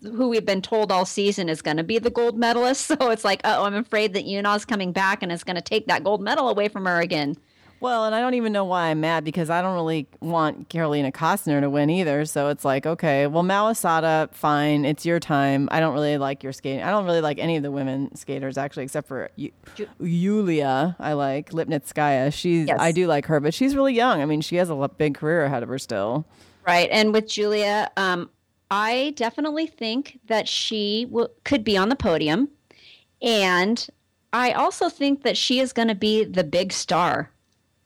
who 0.03 0.29
we've 0.29 0.45
been 0.45 0.63
told 0.63 0.93
all 0.93 1.05
season 1.05 1.49
is 1.49 1.63
going 1.63 1.77
to 1.77 1.85
be 1.85 1.99
the 1.99 2.11
gold 2.11 2.39
medalist. 2.39 2.83
So 2.93 3.11
it's 3.11 3.25
like, 3.25 3.41
oh, 3.45 3.65
I'm 3.65 3.75
afraid 3.75 4.13
that 4.15 4.27
Yuna's 4.27 4.65
coming 4.65 4.93
back 4.93 5.23
and 5.23 5.33
is 5.33 5.45
going 5.45 5.57
to 5.57 5.63
take 5.63 5.87
that 5.87 6.05
gold 6.05 6.21
medal 6.21 6.49
away 6.49 6.69
from 6.69 6.85
her 6.85 7.01
again. 7.01 7.37
Well, 7.83 8.05
and 8.05 8.15
I 8.15 8.21
don't 8.21 8.35
even 8.35 8.53
know 8.53 8.65
why 8.65 8.89
I'm 8.89 9.01
mad 9.01 9.25
because 9.25 9.51
I 9.51 9.61
don't 9.61 9.75
really 9.75 10.07
want 10.21 10.69
Carolina 10.69 11.11
Kostner 11.11 11.61
to 11.61 11.69
win 11.69 11.91
either. 11.91 12.25
So 12.27 12.49
it's 12.49 12.65
like, 12.65 12.87
okay, 12.87 13.27
well, 13.27 13.43
Mao 13.43 13.73
Asada, 13.73 14.33
fine, 14.33 14.85
it's 14.85 15.05
your 15.05 15.19
time. 15.19 15.69
I 15.73 15.81
don't 15.81 15.93
really 15.93 16.17
like 16.17 16.45
your 16.45 16.53
skating. 16.53 16.83
I 16.85 16.91
don't 16.91 17.05
really 17.07 17.21
like 17.21 17.41
any 17.41 17.57
of 17.57 17.65
the 17.65 17.73
women 17.73 18.15
skaters 18.15 18.57
actually, 18.57 18.85
except 18.85 19.09
for 19.09 19.31
Yulia. 19.99 20.95
I 21.01 21.15
like 21.15 21.51
Lipnitskaya. 21.51 22.33
She's, 22.33 22.69
yes. 22.69 22.79
I 22.79 22.93
do 22.93 23.09
like 23.09 23.27
her, 23.27 23.41
but 23.41 23.53
she's 23.53 23.75
really 23.75 23.95
young. 23.95 24.23
I 24.23 24.27
mean, 24.27 24.43
she 24.43 24.57
has 24.57 24.71
a 24.71 24.89
big 24.97 25.17
career 25.17 25.45
ahead 25.45 25.65
of 25.65 25.69
her 25.69 25.79
still. 25.79 26.25
Right, 26.65 26.89
and 26.93 27.13
with 27.13 27.27
Julia, 27.27 27.91
um, 27.97 28.31
I 28.73 29.13
definitely 29.17 29.67
think 29.67 30.19
that 30.29 30.49
she 30.49 31.05
w- 31.05 31.29
could 31.45 31.63
be 31.63 31.77
on 31.77 31.91
the 31.91 31.95
podium. 31.95 32.49
And 33.21 33.87
I 34.33 34.53
also 34.53 34.89
think 34.89 35.25
that 35.25 35.37
she 35.37 35.61
is 35.61 35.75
going 35.75 35.89
to 35.89 35.95
be 35.95 36.25
the 36.25 36.43
big 36.43 36.73
star 36.73 37.31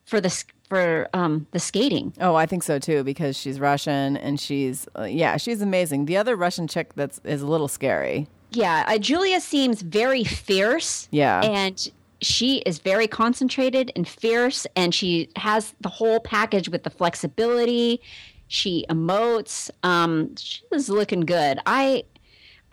for 0.04 0.20
the 0.20 0.44
for 0.68 1.08
um, 1.12 1.48
the 1.50 1.58
skating. 1.58 2.12
Oh, 2.20 2.36
I 2.36 2.46
think 2.46 2.62
so 2.62 2.78
too 2.78 3.02
because 3.02 3.36
she's 3.36 3.58
Russian 3.58 4.16
and 4.16 4.38
she's 4.38 4.86
uh, 4.96 5.02
yeah, 5.02 5.36
she's 5.38 5.60
amazing. 5.60 6.06
The 6.06 6.16
other 6.16 6.36
Russian 6.36 6.68
chick 6.68 6.94
that's 6.94 7.20
is 7.24 7.42
a 7.42 7.46
little 7.48 7.68
scary. 7.68 8.28
Yeah, 8.52 8.84
uh, 8.86 8.98
Julia 8.98 9.40
seems 9.40 9.82
very 9.82 10.22
fierce. 10.22 11.08
Yeah, 11.10 11.40
and 11.40 11.90
she 12.20 12.58
is 12.58 12.78
very 12.78 13.08
concentrated 13.08 13.90
and 13.96 14.06
fierce, 14.06 14.68
and 14.76 14.94
she 14.94 15.30
has 15.34 15.74
the 15.80 15.88
whole 15.88 16.20
package 16.20 16.68
with 16.68 16.84
the 16.84 16.90
flexibility. 16.90 18.00
She 18.48 18.84
emotes. 18.88 19.70
Um, 19.82 20.36
she 20.36 20.62
was 20.70 20.88
looking 20.88 21.20
good. 21.20 21.58
I 21.66 22.04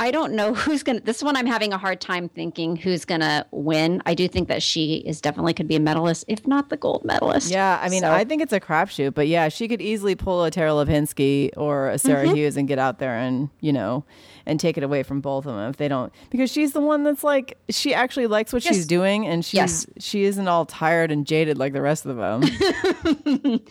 I 0.03 0.11
don't 0.11 0.33
know 0.33 0.53
who's 0.53 0.83
gonna. 0.83 0.99
This 0.99 1.23
one 1.23 1.37
I'm 1.37 1.45
having 1.45 1.71
a 1.71 1.77
hard 1.77 2.01
time 2.01 2.27
thinking 2.27 2.75
who's 2.75 3.05
gonna 3.05 3.45
win. 3.51 4.03
I 4.05 4.13
do 4.13 4.27
think 4.27 4.49
that 4.49 4.61
she 4.61 4.95
is 4.95 5.21
definitely 5.21 5.53
could 5.53 5.69
be 5.69 5.77
a 5.77 5.79
medalist, 5.79 6.25
if 6.27 6.45
not 6.45 6.67
the 6.67 6.75
gold 6.75 7.05
medalist. 7.05 7.49
Yeah, 7.49 7.79
I 7.81 7.87
mean, 7.87 8.01
so. 8.01 8.11
I 8.11 8.25
think 8.25 8.41
it's 8.41 8.51
a 8.51 8.59
crapshoot, 8.59 9.13
but 9.13 9.29
yeah, 9.29 9.47
she 9.47 9.69
could 9.69 9.81
easily 9.81 10.15
pull 10.15 10.43
a 10.43 10.51
Tara 10.51 10.71
Lipinski 10.71 11.51
or 11.55 11.87
a 11.87 11.97
Sarah 11.97 12.25
mm-hmm. 12.25 12.35
Hughes 12.35 12.57
and 12.57 12.67
get 12.67 12.79
out 12.79 12.99
there 12.99 13.17
and 13.17 13.49
you 13.61 13.71
know 13.71 14.03
and 14.45 14.59
take 14.59 14.77
it 14.77 14.83
away 14.83 15.03
from 15.03 15.21
both 15.21 15.45
of 15.45 15.55
them 15.55 15.69
if 15.69 15.77
they 15.77 15.87
don't 15.87 16.11
because 16.29 16.51
she's 16.51 16.73
the 16.73 16.81
one 16.81 17.03
that's 17.03 17.23
like 17.23 17.57
she 17.69 17.93
actually 17.93 18.27
likes 18.27 18.51
what 18.51 18.65
yes. 18.65 18.75
she's 18.75 18.85
doing 18.85 19.25
and 19.25 19.45
she's 19.45 19.53
yes. 19.53 19.85
she 19.99 20.25
isn't 20.25 20.49
all 20.49 20.65
tired 20.65 21.11
and 21.11 21.25
jaded 21.25 21.57
like 21.57 21.71
the 21.71 21.81
rest 21.81 22.05
of 22.05 22.17
them. 22.17 22.43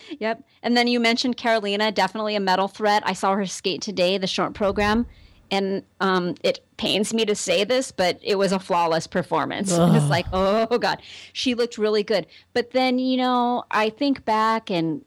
yep. 0.19 0.43
And 0.63 0.79
then 0.79 0.89
you 0.89 0.99
mentioned 0.99 1.37
Carolina, 1.37 1.93
definitely 1.93 2.37
a 2.37 2.41
medal 2.41 2.69
threat. 2.69 3.03
I 3.05 3.13
saw 3.13 3.35
her 3.35 3.45
skate 3.45 3.83
today, 3.83 4.17
the 4.17 4.27
short 4.27 4.55
program 4.55 5.07
and 5.53 5.85
um, 6.01 6.35
it 6.43 6.65
pains 6.79 7.13
me 7.15 7.25
to 7.27 7.37
say 7.37 7.63
this, 7.63 7.93
but 7.93 8.19
it 8.23 8.37
was 8.37 8.51
a 8.51 8.59
flawless 8.59 9.07
performance. 9.07 9.71
It's 9.71 10.09
like, 10.09 10.27
oh 10.33 10.79
god, 10.79 11.01
she 11.33 11.55
looked 11.55 11.79
really 11.79 12.03
good. 12.03 12.27
But 12.55 12.73
then 12.73 12.99
you 12.99 13.19
know, 13.19 13.65
I 13.71 13.91
think 13.91 14.25
back 14.25 14.71
and 14.71 15.05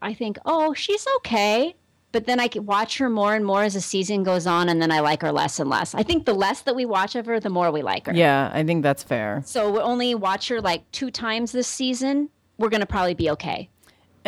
I 0.00 0.14
think, 0.14 0.38
oh, 0.44 0.74
she's 0.74 1.04
okay. 1.16 1.74
But 2.12 2.26
then 2.26 2.40
I 2.40 2.48
can 2.48 2.64
watch 2.64 2.96
her 2.98 3.10
more 3.10 3.34
and 3.34 3.44
more 3.44 3.64
as 3.64 3.74
the 3.74 3.80
season 3.82 4.22
goes 4.22 4.46
on, 4.46 4.68
and 4.68 4.80
then 4.80 4.90
I 4.90 5.00
like 5.00 5.20
her 5.22 5.32
less 5.32 5.58
and 5.58 5.68
less. 5.68 5.94
I 5.94 6.02
think 6.02 6.24
the 6.24 6.32
less 6.32 6.62
that 6.62 6.74
we 6.74 6.86
watch 6.86 7.14
of 7.16 7.26
her, 7.26 7.38
the 7.40 7.50
more 7.50 7.70
we 7.70 7.82
like 7.82 8.06
her. 8.06 8.14
Yeah, 8.14 8.50
I 8.52 8.64
think 8.64 8.82
that's 8.82 9.02
fair. 9.02 9.42
So 9.44 9.70
we 9.72 9.80
only 9.80 10.14
watch 10.14 10.48
her 10.48 10.60
like 10.60 10.90
two 10.92 11.10
times 11.10 11.52
this 11.52 11.66
season. 11.68 12.30
We're 12.58 12.70
gonna 12.70 12.86
probably 12.86 13.14
be 13.14 13.30
okay. 13.30 13.68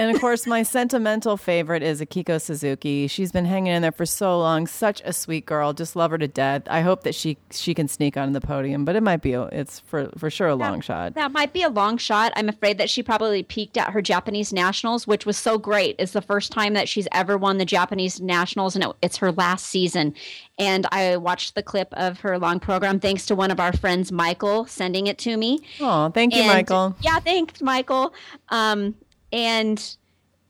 And 0.01 0.17
of 0.17 0.19
course, 0.19 0.47
my 0.47 0.63
sentimental 0.63 1.37
favorite 1.37 1.83
is 1.83 2.01
Akiko 2.01 2.41
Suzuki. 2.41 3.07
She's 3.07 3.33
been 3.33 3.45
hanging 3.45 3.75
in 3.75 3.83
there 3.83 3.93
for 3.93 4.07
so 4.07 4.39
long. 4.39 4.67
Such 4.67 5.03
a 5.05 5.13
sweet 5.13 5.45
girl. 5.45 5.75
Just 5.75 5.95
love 5.95 6.11
her 6.13 6.17
to 6.17 6.27
death. 6.27 6.63
I 6.69 6.81
hope 6.81 7.03
that 7.03 7.15
she 7.15 7.37
she 7.51 7.75
can 7.75 7.87
sneak 7.87 8.17
on 8.17 8.33
the 8.33 8.41
podium, 8.41 8.87
but 8.87 8.97
it 8.97 9.03
might 9.03 9.21
be 9.21 9.35
it's 9.35 9.81
for 9.81 10.09
for 10.17 10.31
sure 10.31 10.49
a 10.49 10.55
long 10.55 10.79
that, 10.79 10.85
shot. 10.85 11.15
That 11.15 11.33
might 11.33 11.53
be 11.53 11.63
a 11.63 11.69
long 11.69 11.99
shot. 11.99 12.33
I'm 12.35 12.49
afraid 12.49 12.79
that 12.79 12.89
she 12.89 13.03
probably 13.03 13.43
peaked 13.43 13.77
at 13.77 13.91
her 13.91 14.01
Japanese 14.01 14.55
nationals, 14.55 15.07
which 15.07 15.27
was 15.27 15.37
so 15.37 15.59
great. 15.59 15.97
It's 15.99 16.13
the 16.13 16.23
first 16.23 16.51
time 16.51 16.73
that 16.73 16.89
she's 16.89 17.07
ever 17.13 17.37
won 17.37 17.59
the 17.59 17.67
Japanese 17.67 18.23
nationals, 18.23 18.75
and 18.75 18.83
it, 18.83 18.91
it's 19.03 19.19
her 19.19 19.33
last 19.33 19.67
season. 19.67 20.15
And 20.59 20.87
I 20.93 21.19
watched 21.19 21.55
the 21.55 21.63
clip 21.63 21.93
of 21.93 22.21
her 22.21 22.39
long 22.39 22.59
program 22.59 23.01
thanks 23.01 23.27
to 23.27 23.35
one 23.35 23.51
of 23.51 23.61
our 23.61 23.75
friends, 23.75 24.11
Michael, 24.11 24.65
sending 24.65 25.09
it 25.09 25.19
to 25.19 25.37
me. 25.37 25.61
Oh, 25.79 26.09
thank 26.09 26.35
you, 26.35 26.41
and, 26.41 26.49
Michael. 26.49 26.97
Yeah, 27.03 27.19
thanks, 27.19 27.61
Michael. 27.61 28.15
Um, 28.49 28.95
and 29.33 29.97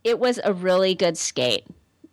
it 0.05 0.19
was 0.19 0.41
a 0.45 0.53
really 0.53 0.95
good 0.95 1.17
skate. 1.17 1.65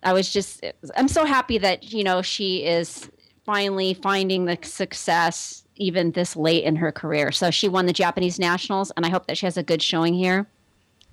I 0.03 0.13
was 0.13 0.32
just, 0.32 0.63
I'm 0.95 1.08
so 1.08 1.25
happy 1.25 1.58
that, 1.58 1.91
you 1.91 2.03
know, 2.03 2.21
she 2.21 2.65
is 2.65 3.10
finally 3.45 3.93
finding 3.93 4.45
the 4.45 4.58
success 4.62 5.63
even 5.75 6.12
this 6.12 6.36
late 6.36 6.63
in 6.63 6.75
her 6.75 6.91
career. 6.91 7.32
So 7.32 7.51
she 7.51 7.67
won 7.67 7.86
the 7.86 7.93
Japanese 7.93 8.39
nationals, 8.39 8.91
and 8.95 9.06
I 9.06 9.10
hope 9.10 9.27
that 9.27 9.38
she 9.38 9.45
has 9.45 9.58
a 9.58 9.63
good 9.63 9.82
showing 9.82 10.13
here. 10.13 10.47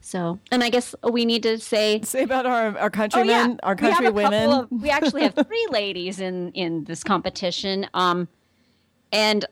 So, 0.01 0.39
and 0.51 0.63
I 0.63 0.69
guess 0.69 0.95
we 1.11 1.25
need 1.25 1.43
to 1.45 1.59
say 1.59 2.01
say 2.03 2.25
about 2.25 2.45
our 2.45 2.77
our 2.79 2.91
countrymen, 2.91 3.31
oh, 3.35 3.53
yeah. 3.53 3.57
our 3.63 3.75
country 3.75 4.11
we 4.11 4.25
women. 4.25 4.51
Of, 4.51 4.69
we 4.71 4.91
actually 4.91 5.23
have 5.23 5.35
three 5.47 5.67
ladies 5.71 6.21
in 6.21 6.53
in 6.53 6.85
this 6.85 7.03
competition. 7.03 7.87
Um, 7.95 8.29
and 9.13 9.47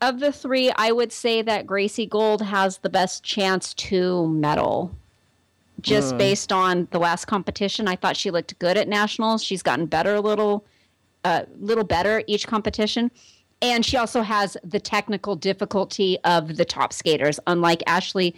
of 0.00 0.20
the 0.20 0.30
three, 0.30 0.70
I 0.76 0.92
would 0.92 1.10
say 1.10 1.42
that 1.42 1.66
Gracie 1.66 2.06
Gold 2.06 2.42
has 2.42 2.78
the 2.78 2.90
best 2.90 3.24
chance 3.24 3.74
to 3.74 4.28
medal 4.28 4.94
just 5.80 6.14
uh. 6.14 6.18
based 6.18 6.52
on 6.52 6.88
the 6.90 6.98
last 6.98 7.26
competition. 7.26 7.88
I 7.88 7.96
thought 7.96 8.16
she 8.16 8.30
looked 8.30 8.58
good 8.58 8.76
at 8.76 8.88
nationals. 8.88 9.42
She's 9.42 9.62
gotten 9.62 9.86
better 9.86 10.14
a 10.14 10.20
little, 10.20 10.64
a 11.24 11.28
uh, 11.28 11.44
little 11.58 11.84
better 11.84 12.22
each 12.26 12.46
competition. 12.46 13.10
And 13.62 13.84
she 13.84 13.96
also 13.96 14.22
has 14.22 14.56
the 14.64 14.80
technical 14.80 15.34
difficulty 15.34 16.18
of 16.24 16.56
the 16.56 16.64
top 16.64 16.92
skaters. 16.92 17.40
Unlike 17.46 17.82
Ashley, 17.86 18.34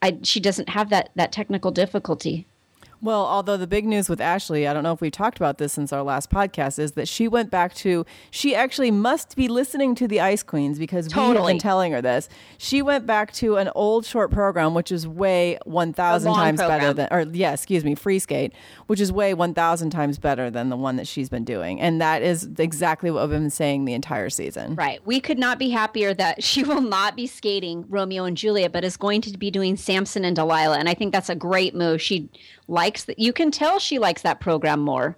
I, 0.00 0.18
she 0.22 0.40
doesn't 0.40 0.68
have 0.68 0.90
that 0.90 1.10
that 1.16 1.32
technical 1.32 1.70
difficulty. 1.70 2.46
Well, 3.04 3.26
although 3.26 3.58
the 3.58 3.66
big 3.66 3.84
news 3.84 4.08
with 4.08 4.18
Ashley, 4.18 4.66
I 4.66 4.72
don't 4.72 4.82
know 4.82 4.94
if 4.94 5.02
we've 5.02 5.12
talked 5.12 5.36
about 5.36 5.58
this 5.58 5.74
since 5.74 5.92
our 5.92 6.02
last 6.02 6.30
podcast, 6.30 6.78
is 6.78 6.92
that 6.92 7.06
she 7.06 7.28
went 7.28 7.50
back 7.50 7.74
to, 7.74 8.06
she 8.30 8.54
actually 8.54 8.90
must 8.90 9.36
be 9.36 9.46
listening 9.46 9.94
to 9.96 10.08
the 10.08 10.22
Ice 10.22 10.42
Queens 10.42 10.78
because 10.78 11.06
totally. 11.08 11.32
we 11.32 11.36
have 11.36 11.46
been 11.48 11.58
telling 11.58 11.92
her 11.92 12.00
this. 12.00 12.30
She 12.56 12.80
went 12.80 13.04
back 13.04 13.30
to 13.34 13.56
an 13.56 13.68
old 13.74 14.06
short 14.06 14.30
program, 14.30 14.72
which 14.72 14.90
is 14.90 15.06
way 15.06 15.58
1,000 15.66 16.32
times 16.32 16.58
program. 16.58 16.78
better 16.78 16.92
than, 16.94 17.08
or 17.10 17.30
yeah, 17.30 17.52
excuse 17.52 17.84
me, 17.84 17.94
free 17.94 18.18
skate, 18.18 18.54
which 18.86 19.00
is 19.00 19.12
way 19.12 19.34
1,000 19.34 19.90
times 19.90 20.18
better 20.18 20.50
than 20.50 20.70
the 20.70 20.76
one 20.76 20.96
that 20.96 21.06
she's 21.06 21.28
been 21.28 21.44
doing. 21.44 21.82
And 21.82 22.00
that 22.00 22.22
is 22.22 22.48
exactly 22.56 23.10
what 23.10 23.22
I've 23.22 23.28
been 23.28 23.50
saying 23.50 23.84
the 23.84 23.92
entire 23.92 24.30
season. 24.30 24.76
Right. 24.76 25.06
We 25.06 25.20
could 25.20 25.38
not 25.38 25.58
be 25.58 25.68
happier 25.68 26.14
that 26.14 26.42
she 26.42 26.64
will 26.64 26.80
not 26.80 27.16
be 27.16 27.26
skating 27.26 27.84
Romeo 27.90 28.24
and 28.24 28.34
Juliet, 28.34 28.72
but 28.72 28.82
is 28.82 28.96
going 28.96 29.20
to 29.20 29.36
be 29.36 29.50
doing 29.50 29.76
Samson 29.76 30.24
and 30.24 30.34
Delilah. 30.34 30.78
And 30.78 30.88
I 30.88 30.94
think 30.94 31.12
that's 31.12 31.28
a 31.28 31.34
great 31.34 31.74
move. 31.74 32.00
She 32.00 32.30
likes 32.68 33.04
that. 33.04 33.18
You 33.18 33.32
can 33.32 33.50
tell 33.50 33.78
she 33.78 33.98
likes 33.98 34.22
that 34.22 34.40
program 34.40 34.80
more. 34.80 35.16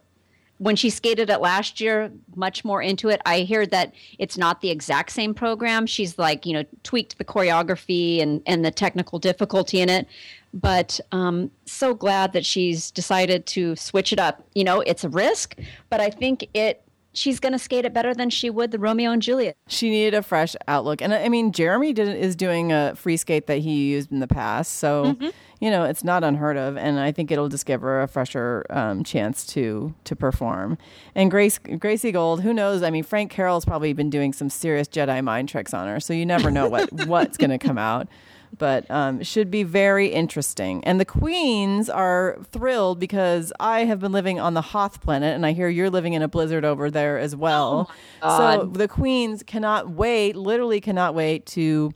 When 0.58 0.74
she 0.74 0.88
skated 0.88 1.28
it 1.28 1.40
last 1.42 1.82
year, 1.82 2.10
much 2.34 2.64
more 2.64 2.80
into 2.80 3.10
it. 3.10 3.20
I 3.26 3.40
hear 3.40 3.66
that 3.66 3.92
it's 4.18 4.38
not 4.38 4.62
the 4.62 4.70
exact 4.70 5.12
same 5.12 5.34
program. 5.34 5.86
She's 5.86 6.18
like, 6.18 6.46
you 6.46 6.54
know, 6.54 6.64
tweaked 6.82 7.18
the 7.18 7.24
choreography 7.24 8.22
and, 8.22 8.40
and 8.46 8.64
the 8.64 8.70
technical 8.70 9.18
difficulty 9.18 9.80
in 9.80 9.90
it. 9.90 10.08
But 10.54 10.98
um, 11.12 11.50
so 11.66 11.92
glad 11.92 12.32
that 12.32 12.46
she's 12.46 12.90
decided 12.90 13.44
to 13.48 13.76
switch 13.76 14.14
it 14.14 14.18
up. 14.18 14.46
You 14.54 14.64
know, 14.64 14.80
it's 14.80 15.04
a 15.04 15.10
risk, 15.10 15.56
but 15.90 16.00
I 16.00 16.08
think 16.08 16.48
it 16.54 16.82
she's 17.16 17.40
going 17.40 17.52
to 17.52 17.58
skate 17.58 17.84
it 17.84 17.92
better 17.92 18.14
than 18.14 18.30
she 18.30 18.50
would 18.50 18.70
the 18.70 18.78
Romeo 18.78 19.10
and 19.10 19.22
Juliet. 19.22 19.56
She 19.68 19.90
needed 19.90 20.14
a 20.14 20.22
fresh 20.22 20.54
outlook, 20.68 21.00
and 21.00 21.12
I 21.12 21.28
mean, 21.28 21.52
Jeremy 21.52 21.92
did, 21.92 22.08
is 22.08 22.36
doing 22.36 22.72
a 22.72 22.94
free 22.94 23.16
skate 23.16 23.46
that 23.46 23.58
he 23.58 23.86
used 23.88 24.12
in 24.12 24.20
the 24.20 24.28
past, 24.28 24.74
so 24.74 25.06
mm-hmm. 25.06 25.28
you 25.60 25.70
know 25.70 25.84
it's 25.84 26.04
not 26.04 26.22
unheard 26.22 26.56
of, 26.56 26.76
and 26.76 27.00
I 27.00 27.12
think 27.12 27.30
it'll 27.30 27.48
just 27.48 27.66
give 27.66 27.80
her 27.80 28.02
a 28.02 28.08
fresher 28.08 28.64
um, 28.70 29.02
chance 29.02 29.46
to 29.48 29.94
to 30.04 30.14
perform. 30.14 30.78
And 31.14 31.30
Grace 31.30 31.58
Gracie 31.58 32.12
Gold, 32.12 32.42
who 32.42 32.52
knows? 32.52 32.82
I 32.82 32.90
mean, 32.90 33.04
Frank 33.04 33.30
Carroll's 33.30 33.64
probably 33.64 33.92
been 33.92 34.10
doing 34.10 34.32
some 34.32 34.50
serious 34.50 34.88
Jedi 34.88 35.22
mind 35.24 35.48
tricks 35.48 35.74
on 35.74 35.88
her, 35.88 36.00
so 36.00 36.12
you 36.12 36.26
never 36.26 36.50
know 36.50 36.68
what 36.68 36.92
what's 37.06 37.36
going 37.36 37.50
to 37.50 37.58
come 37.58 37.78
out 37.78 38.08
but 38.58 38.90
um, 38.90 39.22
should 39.22 39.50
be 39.50 39.62
very 39.62 40.08
interesting. 40.08 40.82
And 40.84 41.00
the 41.00 41.04
queens 41.04 41.88
are 41.90 42.38
thrilled 42.50 42.98
because 42.98 43.52
I 43.60 43.84
have 43.84 44.00
been 44.00 44.12
living 44.12 44.40
on 44.40 44.54
the 44.54 44.62
Hoth 44.62 45.00
planet, 45.00 45.34
and 45.34 45.44
I 45.44 45.52
hear 45.52 45.68
you're 45.68 45.90
living 45.90 46.14
in 46.14 46.22
a 46.22 46.28
blizzard 46.28 46.64
over 46.64 46.90
there 46.90 47.18
as 47.18 47.34
well. 47.34 47.90
Oh 48.22 48.38
so 48.38 48.64
the 48.66 48.88
queens 48.88 49.42
cannot 49.42 49.90
wait, 49.90 50.36
literally 50.36 50.80
cannot 50.80 51.14
wait 51.14 51.46
to 51.46 51.92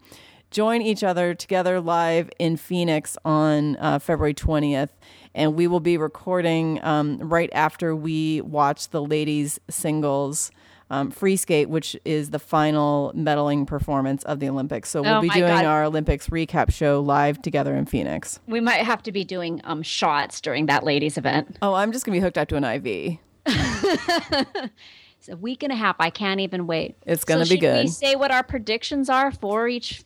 join 0.50 0.82
each 0.82 1.04
other 1.04 1.34
together 1.34 1.80
live 1.80 2.28
in 2.38 2.56
Phoenix 2.56 3.16
on 3.24 3.76
uh, 3.76 3.98
February 3.98 4.34
20th. 4.34 4.90
And 5.34 5.54
we 5.54 5.68
will 5.68 5.80
be 5.80 5.96
recording 5.96 6.82
um, 6.82 7.18
right 7.18 7.50
after 7.52 7.94
we 7.94 8.40
watch 8.40 8.90
the 8.90 9.00
ladies' 9.00 9.60
singles 9.68 10.50
um, 10.90 11.10
free 11.10 11.36
skate, 11.36 11.68
which 11.68 11.96
is 12.04 12.30
the 12.30 12.38
final 12.38 13.12
medaling 13.16 13.66
performance 13.66 14.24
of 14.24 14.40
the 14.40 14.48
Olympics. 14.48 14.90
So 14.90 15.02
we'll 15.02 15.18
oh 15.18 15.20
be 15.20 15.28
doing 15.28 15.46
God. 15.46 15.64
our 15.64 15.84
Olympics 15.84 16.28
recap 16.28 16.72
show 16.72 17.00
live 17.00 17.40
together 17.40 17.74
in 17.76 17.86
Phoenix. 17.86 18.40
We 18.46 18.60
might 18.60 18.84
have 18.84 19.02
to 19.04 19.12
be 19.12 19.24
doing 19.24 19.60
um, 19.64 19.82
shots 19.82 20.40
during 20.40 20.66
that 20.66 20.84
ladies 20.84 21.16
event. 21.16 21.56
Oh, 21.62 21.74
I'm 21.74 21.92
just 21.92 22.04
gonna 22.04 22.16
be 22.16 22.20
hooked 22.20 22.36
up 22.36 22.48
to 22.48 22.56
an 22.56 22.64
IV. 22.64 23.18
it's 23.46 25.28
a 25.28 25.36
week 25.36 25.62
and 25.62 25.72
a 25.72 25.76
half. 25.76 25.96
I 26.00 26.10
can't 26.10 26.40
even 26.40 26.66
wait. 26.66 26.96
It's 27.06 27.24
gonna 27.24 27.46
so 27.46 27.54
be 27.54 27.58
good. 27.58 27.84
We 27.84 27.90
say 27.90 28.16
what 28.16 28.32
our 28.32 28.42
predictions 28.42 29.08
are 29.08 29.30
for 29.30 29.68
each. 29.68 30.04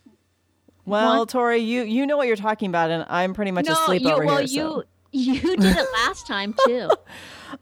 Well? 0.87 1.25
Tori, 1.25 1.59
you 1.59 1.83
you 1.83 2.07
know 2.07 2.19
what 2.19 2.27
you're 2.27 2.37
talking 2.37 2.69
about, 2.69 2.91
and 2.91 3.07
I'm 3.09 3.33
pretty 3.33 3.53
much 3.53 3.67
no, 3.67 3.73
asleep 3.73 4.03
you, 4.03 4.11
over 4.11 4.27
well, 4.27 4.37
here. 4.37 4.47
You, 4.47 4.63
so. 4.63 4.85
You 5.15 5.41
did 5.57 5.77
it 5.77 5.87
last 5.93 6.27
time 6.27 6.57
too. 6.67 6.91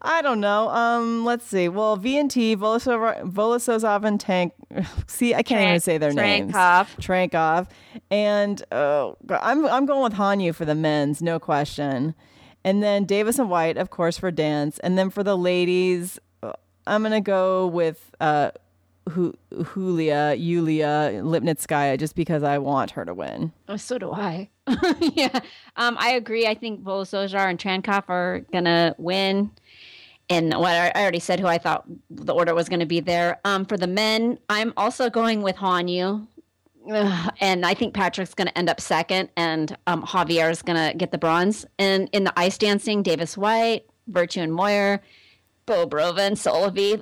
I 0.01 0.23
don't 0.23 0.39
know. 0.39 0.69
Um, 0.69 1.23
let's 1.23 1.45
see. 1.45 1.69
Well, 1.69 1.97
V 1.97 2.17
and 2.17 2.29
T, 2.31 2.55
Volosozov 2.55 4.03
and 4.03 4.19
Tank. 4.19 4.53
See, 5.07 5.35
I 5.35 5.43
can't 5.43 5.59
Trank, 5.59 5.69
even 5.69 5.79
say 5.81 5.97
their 5.99 6.13
names. 6.13 6.51
Trankov. 6.51 6.87
Trankov, 6.99 7.67
and 8.09 8.63
oh, 8.71 9.17
I'm 9.29 9.65
I'm 9.67 9.85
going 9.85 10.01
with 10.03 10.13
Hanyu 10.13 10.55
for 10.55 10.65
the 10.65 10.73
men's, 10.73 11.21
no 11.21 11.37
question. 11.39 12.15
And 12.63 12.81
then 12.81 13.05
Davis 13.05 13.37
and 13.37 13.51
White, 13.51 13.77
of 13.77 13.91
course, 13.91 14.17
for 14.17 14.31
dance. 14.31 14.79
And 14.79 14.97
then 14.97 15.11
for 15.11 15.21
the 15.21 15.37
ladies, 15.37 16.17
uh, 16.41 16.53
I'm 16.87 17.03
gonna 17.03 17.21
go 17.21 17.67
with 17.67 18.09
uh, 18.19 18.49
Julia, 19.75 20.33
Yulia 20.35 21.11
Lipnitskaya, 21.21 21.99
just 21.99 22.15
because 22.15 22.41
I 22.41 22.57
want 22.57 22.91
her 22.91 23.05
to 23.05 23.13
win. 23.13 23.51
Oh, 23.69 23.77
so 23.77 23.99
do 23.99 24.11
I. 24.11 24.49
yeah, 25.13 25.39
um, 25.75 25.97
I 25.99 26.11
agree. 26.11 26.47
I 26.47 26.53
think 26.55 26.83
Volosozhar 26.83 27.49
and 27.49 27.59
Trankov 27.59 28.05
are 28.07 28.39
gonna 28.51 28.95
win. 28.97 29.51
And 30.29 30.53
what 30.53 30.73
I 30.73 30.89
already 30.91 31.19
said, 31.19 31.39
who 31.39 31.47
I 31.47 31.57
thought 31.57 31.85
the 32.09 32.33
order 32.33 32.55
was 32.55 32.69
going 32.69 32.79
to 32.79 32.85
be 32.85 33.01
there. 33.01 33.39
Um, 33.43 33.65
for 33.65 33.77
the 33.77 33.87
men, 33.87 34.39
I'm 34.49 34.73
also 34.77 35.09
going 35.09 35.41
with 35.41 35.57
Hanyu. 35.57 36.25
And 37.39 37.65
I 37.65 37.73
think 37.73 37.93
Patrick's 37.93 38.33
going 38.33 38.47
to 38.47 38.57
end 38.57 38.69
up 38.69 38.81
second, 38.81 39.29
and 39.37 39.77
um, 39.87 40.01
Javier 40.03 40.51
is 40.51 40.61
going 40.61 40.91
to 40.91 40.97
get 40.97 41.11
the 41.11 41.17
bronze. 41.17 41.65
And 41.79 42.09
in 42.11 42.23
the 42.23 42.33
ice 42.37 42.57
dancing, 42.57 43.03
Davis 43.03 43.37
White, 43.37 43.85
Virtue 44.07 44.41
and 44.41 44.53
Moir, 44.53 45.01
Bobrova 45.65 46.19
and 46.19 46.37
Soloviev. 46.37 47.01